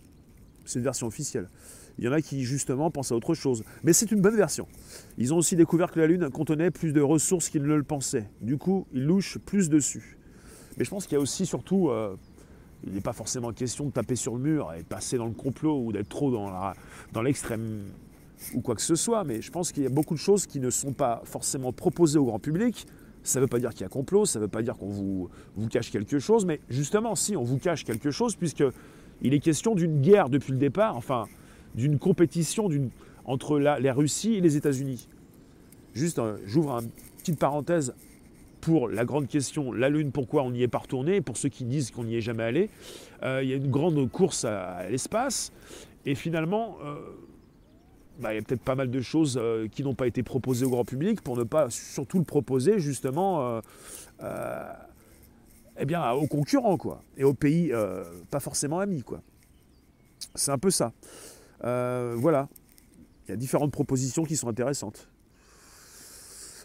C'est 0.67 0.81
une 0.81 0.85
version 0.85 1.07
officielle. 1.07 1.49
Il 1.97 2.05
y 2.05 2.09
en 2.09 2.13
a 2.13 2.21
qui, 2.21 2.45
justement, 2.45 2.91
pensent 2.91 3.13
à 3.13 3.15
autre 3.15 3.33
chose. 3.33 3.65
Mais 3.83 3.95
c'est 3.95 4.13
une 4.13 4.21
bonne 4.21 4.37
version. 4.37 4.69
Ils 5.17 5.33
ont 5.33 5.39
aussi 5.39 5.57
découvert 5.57 5.91
que 5.91 5.99
la 5.99 6.09
Lune 6.09 6.29
contenait 6.29 6.71
plus 6.71 6.93
de 6.93 7.01
ressources 7.01 7.49
qu'ils 7.49 7.63
ne 7.63 7.75
le 7.75 7.85
pensaient. 7.85 8.29
Du 8.43 8.59
coup, 8.59 8.87
ils 8.93 9.07
louchent 9.07 9.39
plus 9.39 9.71
dessus. 9.71 10.19
Mais 10.77 10.85
je 10.85 10.91
pense 10.91 11.07
qu'il 11.07 11.15
y 11.15 11.19
a 11.19 11.23
aussi, 11.23 11.47
surtout, 11.47 11.89
euh, 11.89 12.17
il 12.87 12.95
n'est 12.95 13.01
pas 13.01 13.13
forcément 13.13 13.53
question 13.53 13.87
de 13.87 13.91
taper 13.91 14.17
sur 14.17 14.35
le 14.35 14.41
mur 14.41 14.73
et 14.79 14.83
passer 14.83 15.19
dans 15.19 15.27
le 15.27 15.33
complot 15.33 15.79
ou 15.85 15.93
d'être 15.93 16.09
trop 16.09 16.31
dans 16.31 17.23
l'extrême 17.23 17.85
ou 18.55 18.61
quoi 18.61 18.75
que 18.75 18.83
ce 18.83 18.95
soit. 18.95 19.25
Mais 19.25 19.43
je 19.43 19.51
pense 19.51 19.73
qu'il 19.73 19.83
y 19.83 19.87
a 19.87 19.91
beaucoup 19.91 20.15
de 20.15 20.21
choses 20.21 20.47
qui 20.47 20.61
ne 20.61 20.71
sont 20.71 20.93
pas 20.93 21.23
forcément 21.25 21.73
proposées 21.73 22.19
au 22.19 22.25
grand 22.25 22.39
public. 22.39 22.87
Ça 23.23 23.39
ne 23.39 23.45
veut 23.45 23.49
pas 23.49 23.59
dire 23.59 23.71
qu'il 23.71 23.83
y 23.83 23.85
a 23.85 23.89
complot, 23.89 24.25
ça 24.25 24.39
ne 24.39 24.45
veut 24.45 24.51
pas 24.51 24.63
dire 24.63 24.79
qu'on 24.79 24.89
vous, 24.89 25.29
cache 25.69 25.91
quelque 25.91 26.19
chose, 26.19 26.47
mais 26.47 26.61
justement, 26.71 27.15
si 27.15 27.37
on 27.37 27.43
vous 27.43 27.59
cache 27.59 27.85
quelque 27.85 28.11
chose, 28.11 28.35
puisque 28.35 28.65
il 29.21 29.35
est 29.35 29.41
question 29.41 29.75
d'une 29.75 30.01
guerre 30.01 30.31
depuis 30.31 30.53
le 30.53 30.59
départ, 30.59 30.97
enfin, 30.97 31.27
d'une 31.75 31.99
compétition 31.99 32.71
entre 33.27 33.59
la, 33.59 33.93
Russie 33.93 34.35
et 34.35 34.41
les 34.41 34.57
États-Unis. 34.57 35.07
Juste, 35.93 36.19
euh, 36.19 36.39
j'ouvre 36.47 36.79
une 36.79 36.91
petite 37.19 37.39
parenthèse 37.39 37.95
pour 38.61 38.89
la 38.89 39.05
grande 39.05 39.29
question, 39.29 39.73
la 39.73 39.89
Lune, 39.89 40.13
pourquoi 40.13 40.43
on 40.43 40.51
n'y 40.51 40.63
est 40.63 40.69
pas 40.69 40.79
retourné, 40.79 41.21
pour 41.21 41.37
ceux 41.37 41.49
qui 41.49 41.65
disent 41.65 41.91
qu'on 41.91 42.05
n'y 42.05 42.17
est 42.17 42.21
jamais 42.21 42.43
allé. 42.43 42.71
Euh, 43.23 43.41
il 43.43 43.49
y 43.49 43.53
a 43.53 43.57
une 43.57 43.71
grande 43.71 44.11
course 44.11 44.45
à, 44.45 44.89
l'espace, 44.91 45.53
et 46.07 46.15
finalement, 46.15 46.77
euh, 46.85 46.95
bah, 48.21 48.33
il 48.33 48.37
y 48.37 48.39
a 48.39 48.43
peut-être 48.43 48.63
pas 48.63 48.75
mal 48.75 48.91
de 48.91 49.01
choses 49.01 49.41
qui 49.73 49.83
n'ont 49.83 49.95
pas 49.95 50.07
été 50.07 50.23
proposées 50.23 50.67
au 50.67 50.71
grand 50.71 50.85
public 50.85 51.21
pour 51.23 51.37
ne 51.37 51.45
pas 51.45 51.71
surtout 51.71 52.19
le 52.19 52.25
proposer 52.25 52.79
justement 52.79 53.61
eh 55.79 55.87
bien, 55.87 56.11
aux 56.13 56.27
concurrents 56.27 56.77
quoi, 56.77 57.03
et 57.17 57.25
aux 57.25 57.33
pays 57.33 57.73
pas 58.31 58.41
forcément 58.41 58.79
amis. 58.81 59.03
quoi. 59.03 59.23
C'est 60.35 60.51
un 60.51 60.59
peu 60.59 60.71
ça. 60.71 60.93
Euh, 61.65 62.15
voilà. 62.17 62.49
Il 63.27 63.31
y 63.31 63.35
a 63.35 63.37
différentes 63.37 63.73
propositions 63.73 64.25
qui 64.25 64.37
sont 64.37 64.49
intéressantes. 64.49 65.09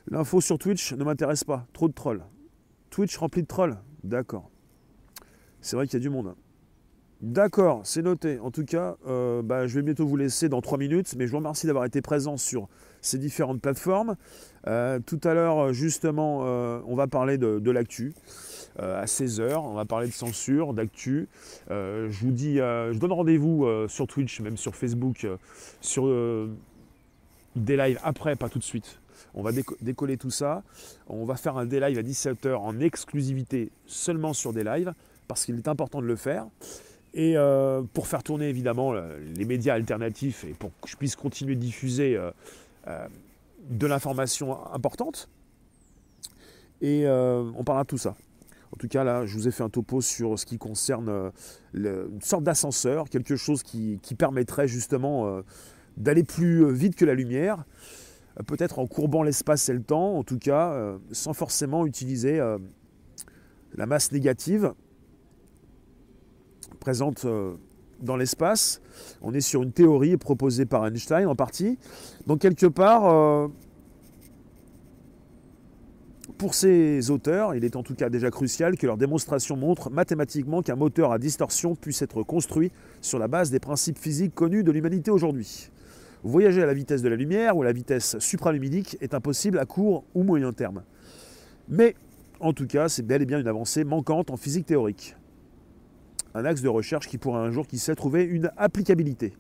L'info 0.08 0.42
sur 0.42 0.58
Twitch 0.58 0.94
ne 0.94 1.04
m'intéresse 1.04 1.44
pas. 1.44 1.68
Trop 1.74 1.88
de 1.88 1.94
trolls. 1.94 2.24
Twitch 2.90 3.18
rempli 3.18 3.42
de 3.42 3.48
trolls 3.48 3.78
D'accord. 4.04 4.50
C'est 5.62 5.76
vrai 5.76 5.88
qu'il 5.88 5.96
y 5.96 6.02
a 6.02 6.04
du 6.04 6.10
monde. 6.10 6.36
D'accord, 7.22 7.82
c'est 7.84 8.04
noté. 8.04 8.40
En 8.40 8.52
tout 8.52 8.66
cas, 8.66 8.98
euh, 9.08 9.42
bah, 9.42 9.66
je 9.68 9.76
vais 9.76 9.82
bientôt 9.82 10.06
vous 10.06 10.18
laisser 10.18 10.48
dans 10.48 10.62
3 10.62 10.78
minutes, 10.78 11.16
mais 11.18 11.26
je 11.26 11.32
vous 11.32 11.38
remercie 11.38 11.66
d'avoir 11.66 11.86
été 11.86 12.02
présent 12.02 12.38
sur 12.38 12.68
ces 13.02 13.18
différentes 13.18 13.62
plateformes. 13.62 14.16
Euh, 14.68 15.00
tout 15.00 15.20
à 15.24 15.34
l'heure, 15.34 15.74
justement, 15.74 16.40
on 16.40 16.96
va 16.96 17.08
parler 17.08 17.38
de 17.38 17.72
l'actu. 17.72 18.14
Euh, 18.82 19.02
à 19.02 19.06
16h. 19.06 19.56
On 19.56 19.74
va 19.74 19.86
parler 19.86 20.08
de 20.08 20.14
censure, 20.14 20.74
d'actu. 20.74 21.30
Euh, 21.72 22.10
je 22.10 22.26
vous 22.26 22.32
dis, 22.32 22.60
euh, 22.60 22.92
je 22.92 23.00
donne 23.00 23.14
rendez-vous 23.14 23.66
sur 23.88 24.08
Twitch, 24.08 24.42
même 24.42 24.58
sur 24.58 24.76
Facebook, 24.76 25.26
sur 25.80 26.06
des 27.56 27.78
lives 27.78 28.00
après, 28.04 28.36
pas 28.36 28.50
tout 28.50 28.60
de 28.60 28.64
suite. 28.64 29.00
On 29.34 29.42
va 29.42 29.52
décoller 29.82 30.18
tout 30.18 30.32
ça. 30.32 30.64
On 31.08 31.26
va 31.26 31.36
faire 31.36 31.58
un 31.58 31.66
des 31.66 31.80
lives 31.80 31.98
à 31.98 32.04
17h 32.04 32.56
en 32.56 32.80
exclusivité 32.80 33.72
seulement 33.86 34.34
sur 34.34 34.54
des 34.54 34.64
lives, 34.64 34.94
parce 35.28 35.46
qu'il 35.46 35.56
est 35.58 35.68
important 35.68 36.02
de 36.02 36.08
le 36.08 36.16
faire. 36.16 36.46
Et 37.14 37.36
pour 37.94 38.08
faire 38.08 38.24
tourner 38.24 38.50
évidemment 38.50 38.94
les 38.94 39.46
médias 39.46 39.74
alternatifs 39.74 40.44
et 40.44 40.54
pour 40.54 40.72
que 40.82 40.90
je 40.90 40.98
puisse 40.98 41.16
continuer 41.16 41.56
de 41.56 41.62
diffuser 41.62 42.20
de 43.70 43.88
l'information 43.88 44.58
importante. 44.74 45.30
Et 46.82 47.08
on 47.08 47.64
parlera 47.64 47.84
de 47.84 47.90
tout 47.90 47.98
ça. 47.98 48.16
En 48.76 48.78
tout 48.78 48.90
cas, 48.90 49.06
là, 49.06 49.26
je 49.26 49.34
vous 49.34 49.48
ai 49.48 49.52
fait 49.52 49.64
un 49.64 49.70
topo 49.70 50.02
sur 50.02 50.38
ce 50.38 50.46
qui 50.46 50.58
concerne 50.58 51.08
euh, 51.10 51.32
une 51.74 52.22
sorte 52.22 52.44
d'ascenseur, 52.44 53.10
quelque 53.10 53.38
chose 53.38 53.64
qui, 53.64 54.00
permettrait 54.18 54.68
justement 54.68 55.28
euh, 55.28 55.42
d'aller 55.96 56.24
plus 56.24 56.66
euh, 56.66 56.72
vite 56.72 56.98
que 56.98 57.06
la 57.06 57.14
lumière, 57.14 57.64
peut-être 58.44 58.80
en 58.80 58.88
courbant 58.88 59.24
l'espace 59.24 59.70
et 59.70 59.74
le 59.74 59.82
temps, 59.82 60.18
en 60.18 60.24
tout 60.24 60.40
cas, 60.40 60.98
sans 61.12 61.34
forcément 61.34 61.86
utiliser 61.86 62.40
la 63.74 63.86
masse 63.86 64.12
négative 64.12 64.74
présente 66.80 67.26
dans 68.02 68.18
l'espace. 68.18 68.82
On 69.22 69.34
est 69.34 69.42
sur 69.42 69.64
une 69.64 69.72
théorie 69.72 70.18
proposée 70.18 70.66
par 70.66 70.86
Einstein 70.86 71.28
en 71.28 71.36
partie. 71.36 71.78
Donc 72.28 72.40
quelque 72.40 72.68
part, 72.68 73.50
pour 76.38 76.54
ces 76.54 77.10
auteurs, 77.12 77.56
il 77.56 77.64
est 77.64 77.76
en 77.76 77.84
tout 77.84 77.96
cas 77.96 78.10
déjà 78.10 78.30
crucial 78.30 78.78
que 78.78 78.86
leur 78.86 78.98
démonstration 78.98 79.56
montre 79.56 79.90
mathématiquement 79.90 80.62
qu'un 80.62 80.76
moteur 80.76 81.12
à 81.12 81.20
distorsion 81.20 81.76
puisse 81.76 82.02
être 82.02 82.24
construit 82.24 82.72
sur 83.02 83.20
la 83.20 83.28
base 83.28 83.52
des 83.52 83.60
principes 83.60 83.98
physiques 83.98 84.36
connus 84.36 84.64
de 84.64 84.72
l'humanité 84.72 85.12
aujourd'hui. 85.12 85.70
Voyager 86.26 86.64
à 86.64 86.66
la 86.66 86.74
vitesse 86.74 87.04
de 87.04 87.08
la 87.08 87.16
lumière 87.16 87.56
ou 87.56 87.62
à 87.62 87.66
la 87.66 87.72
vitesse 87.72 88.18
supraluminique 88.18 88.98
est 89.00 89.14
impossible 89.14 89.60
à 89.60 89.66
court 89.66 90.06
ou 90.16 90.24
moyen 90.24 90.52
terme. 90.54 90.82
Mais 91.70 91.94
en 92.40 92.52
tout 92.52 92.66
cas, 92.66 92.90
c'est 92.90 93.04
bel 93.04 93.22
et 93.22 93.28
bien 93.28 93.40
une 93.40 93.48
avancée 93.48 93.84
manquante 93.84 94.32
en 94.32 94.36
physique 94.36 94.66
théorique. 94.66 95.16
Un 96.34 96.44
axe 96.44 96.64
de 96.64 96.68
recherche 96.68 97.08
qui 97.08 97.20
pourrait 97.20 97.42
un 97.42 97.52
jour, 97.52 97.68
qui 97.68 97.78
sait, 97.78 97.94
trouver 97.94 98.24
une 98.24 98.50
applicabilité. 98.58 99.34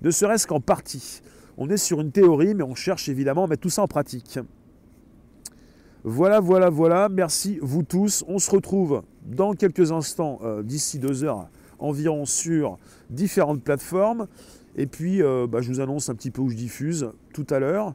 Ne 0.00 0.12
serait-ce 0.12 0.46
qu'en 0.46 0.60
partie. 0.60 1.22
On 1.56 1.68
est 1.70 1.76
sur 1.76 2.00
une 2.00 2.12
théorie, 2.12 2.54
mais 2.54 2.62
on 2.62 2.76
cherche 2.76 3.08
évidemment 3.08 3.42
à 3.44 3.46
mettre 3.48 3.62
tout 3.62 3.68
ça 3.68 3.82
en 3.82 3.88
pratique. 3.88 4.38
Voilà, 6.04 6.38
voilà, 6.38 6.70
voilà. 6.70 7.08
Merci 7.08 7.58
vous 7.60 7.82
tous. 7.82 8.24
On 8.28 8.38
se 8.38 8.52
retrouve 8.52 9.02
dans 9.26 9.54
quelques 9.54 9.90
instants, 9.90 10.38
euh, 10.44 10.62
d'ici 10.62 11.00
deux 11.00 11.24
heures 11.24 11.48
environ, 11.80 12.26
sur 12.26 12.78
différentes 13.10 13.62
plateformes. 13.62 14.28
Et 14.78 14.86
puis, 14.86 15.22
euh, 15.22 15.48
bah, 15.48 15.60
je 15.60 15.68
vous 15.68 15.80
annonce 15.80 16.08
un 16.08 16.14
petit 16.14 16.30
peu 16.30 16.40
où 16.40 16.48
je 16.48 16.56
diffuse 16.56 17.10
tout 17.34 17.46
à 17.50 17.58
l'heure. 17.58 17.94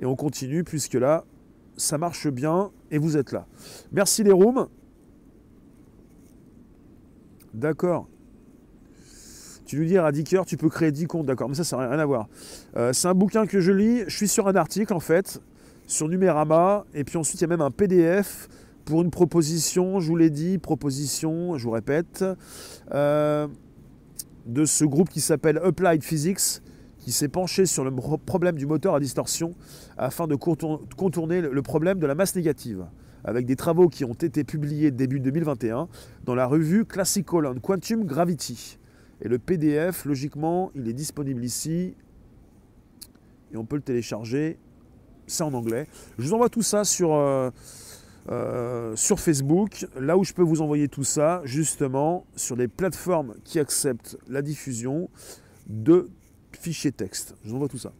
Et 0.00 0.04
on 0.04 0.16
continue, 0.16 0.64
puisque 0.64 0.94
là, 0.94 1.24
ça 1.76 1.98
marche 1.98 2.28
bien 2.28 2.72
et 2.90 2.98
vous 2.98 3.16
êtes 3.16 3.30
là. 3.30 3.46
Merci 3.92 4.24
les 4.24 4.32
rooms. 4.32 4.66
D'accord. 7.54 8.08
Tu 9.66 9.76
lui 9.76 9.86
dis 9.86 9.98
à 9.98 10.10
10 10.10 10.24
tu 10.46 10.56
peux 10.56 10.68
créer 10.68 10.90
10 10.90 11.06
comptes, 11.06 11.26
d'accord, 11.26 11.48
mais 11.48 11.54
ça, 11.54 11.64
ça 11.64 11.76
n'a 11.76 11.88
rien 11.88 11.98
à 11.98 12.04
voir. 12.06 12.28
Euh, 12.76 12.92
c'est 12.92 13.08
un 13.08 13.14
bouquin 13.14 13.46
que 13.46 13.60
je 13.60 13.72
lis, 13.72 14.02
je 14.06 14.16
suis 14.16 14.28
sur 14.28 14.48
un 14.48 14.54
article 14.56 14.92
en 14.94 15.00
fait, 15.00 15.40
sur 15.86 16.08
Numérama. 16.08 16.84
Et 16.92 17.04
puis 17.04 17.18
ensuite, 17.18 17.40
il 17.40 17.42
y 17.42 17.46
a 17.46 17.48
même 17.48 17.60
un 17.60 17.70
PDF 17.70 18.48
pour 18.84 19.02
une 19.02 19.10
proposition, 19.10 20.00
je 20.00 20.08
vous 20.08 20.16
l'ai 20.16 20.30
dit, 20.30 20.58
proposition, 20.58 21.56
je 21.56 21.64
vous 21.64 21.72
répète, 21.72 22.24
euh, 22.92 23.48
de 24.46 24.64
ce 24.64 24.84
groupe 24.84 25.08
qui 25.08 25.20
s'appelle 25.20 25.58
Applied 25.58 26.02
Physics, 26.02 26.62
qui 26.98 27.12
s'est 27.12 27.28
penché 27.28 27.66
sur 27.66 27.84
le 27.84 27.90
problème 28.18 28.56
du 28.56 28.66
moteur 28.66 28.94
à 28.94 29.00
distorsion 29.00 29.54
afin 29.96 30.26
de 30.26 30.34
contourner 30.34 31.40
le 31.40 31.62
problème 31.62 31.98
de 31.98 32.06
la 32.06 32.14
masse 32.14 32.34
négative, 32.34 32.86
avec 33.24 33.46
des 33.46 33.56
travaux 33.56 33.88
qui 33.88 34.04
ont 34.04 34.14
été 34.14 34.44
publiés 34.44 34.90
début 34.90 35.20
2021 35.20 35.88
dans 36.24 36.34
la 36.34 36.46
revue 36.46 36.84
Classical 36.84 37.46
on 37.46 37.54
Quantum 37.60 38.04
Gravity. 38.04 38.78
Et 39.22 39.28
le 39.28 39.38
PDF, 39.38 40.04
logiquement, 40.04 40.70
il 40.74 40.88
est 40.88 40.92
disponible 40.92 41.44
ici, 41.44 41.94
et 43.52 43.56
on 43.56 43.64
peut 43.64 43.76
le 43.76 43.82
télécharger 43.82 44.58
c'est 45.26 45.42
en 45.42 45.52
anglais. 45.54 45.86
Je 46.18 46.26
vous 46.26 46.34
envoie 46.34 46.48
tout 46.48 46.62
ça 46.62 46.84
sur, 46.84 47.14
euh, 47.14 47.50
euh, 48.28 48.96
sur 48.96 49.20
Facebook, 49.20 49.86
là 49.98 50.16
où 50.16 50.24
je 50.24 50.32
peux 50.32 50.42
vous 50.42 50.60
envoyer 50.60 50.88
tout 50.88 51.04
ça, 51.04 51.42
justement, 51.44 52.26
sur 52.36 52.56
des 52.56 52.68
plateformes 52.68 53.34
qui 53.44 53.58
acceptent 53.58 54.18
la 54.28 54.42
diffusion 54.42 55.08
de 55.66 56.08
fichier 56.52 56.92
texte. 56.92 57.34
Je 57.44 57.50
vous 57.50 57.56
envoie 57.56 57.68
tout 57.68 57.78
ça. 57.78 57.92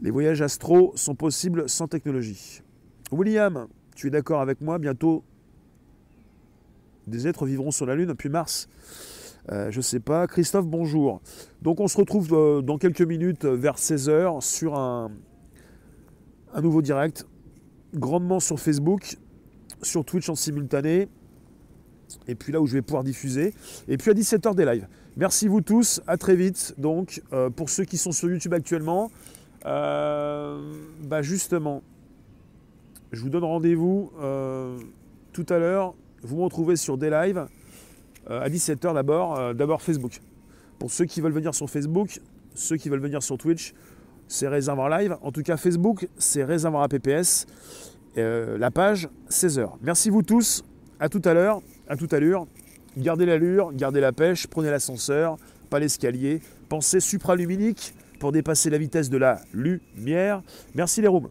Les 0.00 0.10
voyages 0.10 0.42
astro 0.42 0.92
sont 0.96 1.14
possibles 1.14 1.68
sans 1.68 1.88
technologie. 1.88 2.62
William, 3.10 3.68
tu 3.94 4.08
es 4.08 4.10
d'accord 4.10 4.40
avec 4.40 4.60
moi 4.60 4.78
Bientôt, 4.78 5.24
des 7.06 7.26
êtres 7.26 7.46
vivront 7.46 7.70
sur 7.70 7.86
la 7.86 7.94
Lune, 7.94 8.14
puis 8.14 8.28
Mars. 8.28 8.68
Euh, 9.50 9.70
je 9.70 9.76
ne 9.78 9.82
sais 9.82 10.00
pas. 10.00 10.26
Christophe, 10.26 10.66
bonjour. 10.66 11.20
Donc 11.62 11.80
on 11.80 11.88
se 11.88 11.98
retrouve 11.98 12.32
euh, 12.32 12.62
dans 12.62 12.78
quelques 12.78 13.02
minutes 13.02 13.44
euh, 13.44 13.54
vers 13.54 13.76
16h 13.76 14.40
sur 14.40 14.74
un 14.78 15.10
nouveau 16.62 16.82
direct, 16.82 17.26
grandement 17.94 18.40
sur 18.40 18.58
Facebook, 18.58 19.16
sur 19.82 20.04
Twitch 20.04 20.28
en 20.28 20.34
simultané, 20.34 21.08
et 22.28 22.34
puis 22.34 22.52
là 22.52 22.60
où 22.60 22.66
je 22.66 22.74
vais 22.74 22.82
pouvoir 22.82 23.04
diffuser, 23.04 23.54
et 23.88 23.96
puis 23.96 24.10
à 24.10 24.14
17h 24.14 24.54
des 24.54 24.64
lives. 24.64 24.86
Merci 25.16 25.48
vous 25.48 25.60
tous, 25.60 26.00
à 26.06 26.16
très 26.16 26.36
vite. 26.36 26.74
Donc 26.78 27.22
pour 27.56 27.70
ceux 27.70 27.84
qui 27.84 27.98
sont 27.98 28.12
sur 28.12 28.28
YouTube 28.28 28.52
actuellement, 28.54 29.10
bah 29.64 31.22
justement, 31.22 31.82
je 33.12 33.20
vous 33.20 33.30
donne 33.30 33.44
rendez-vous 33.44 34.10
tout 35.32 35.46
à 35.48 35.58
l'heure. 35.58 35.94
Vous 36.22 36.36
me 36.36 36.42
retrouvez 36.42 36.76
sur 36.76 36.96
des 36.96 37.10
lives 37.10 37.46
euh, 38.30 38.40
à 38.40 38.48
17h 38.48 38.94
d'abord, 38.94 39.38
euh, 39.38 39.52
d'abord 39.52 39.82
Facebook. 39.82 40.20
Pour 40.78 40.90
ceux 40.90 41.04
qui 41.04 41.20
veulent 41.20 41.32
venir 41.32 41.54
sur 41.54 41.68
Facebook, 41.68 42.20
ceux 42.54 42.76
qui 42.76 42.88
veulent 42.88 43.00
venir 43.00 43.22
sur 43.22 43.36
Twitch, 43.36 43.74
c'est 44.34 44.48
Réservoir 44.48 44.88
Live. 44.88 45.16
En 45.22 45.30
tout 45.30 45.42
cas, 45.42 45.56
Facebook, 45.56 46.08
c'est 46.18 46.42
Réservoir 46.42 46.82
APPS. 46.82 47.46
Euh, 48.18 48.58
la 48.58 48.72
page, 48.72 49.08
16h. 49.30 49.70
Merci 49.80 50.10
vous 50.10 50.22
tous. 50.22 50.64
À 50.98 51.08
tout 51.08 51.22
à 51.24 51.34
l'heure, 51.34 51.62
à 51.88 51.96
toute 51.96 52.12
allure. 52.12 52.48
Gardez 52.96 53.26
l'allure, 53.26 53.72
gardez 53.72 54.00
la 54.00 54.12
pêche, 54.12 54.48
prenez 54.48 54.70
l'ascenseur, 54.70 55.36
pas 55.70 55.78
l'escalier. 55.78 56.40
Pensez 56.68 56.98
supraluminique 56.98 57.94
pour 58.18 58.32
dépasser 58.32 58.70
la 58.70 58.78
vitesse 58.78 59.08
de 59.08 59.18
la 59.18 59.40
lumière. 59.52 60.42
Merci 60.74 61.00
les 61.00 61.08
rooms. 61.08 61.30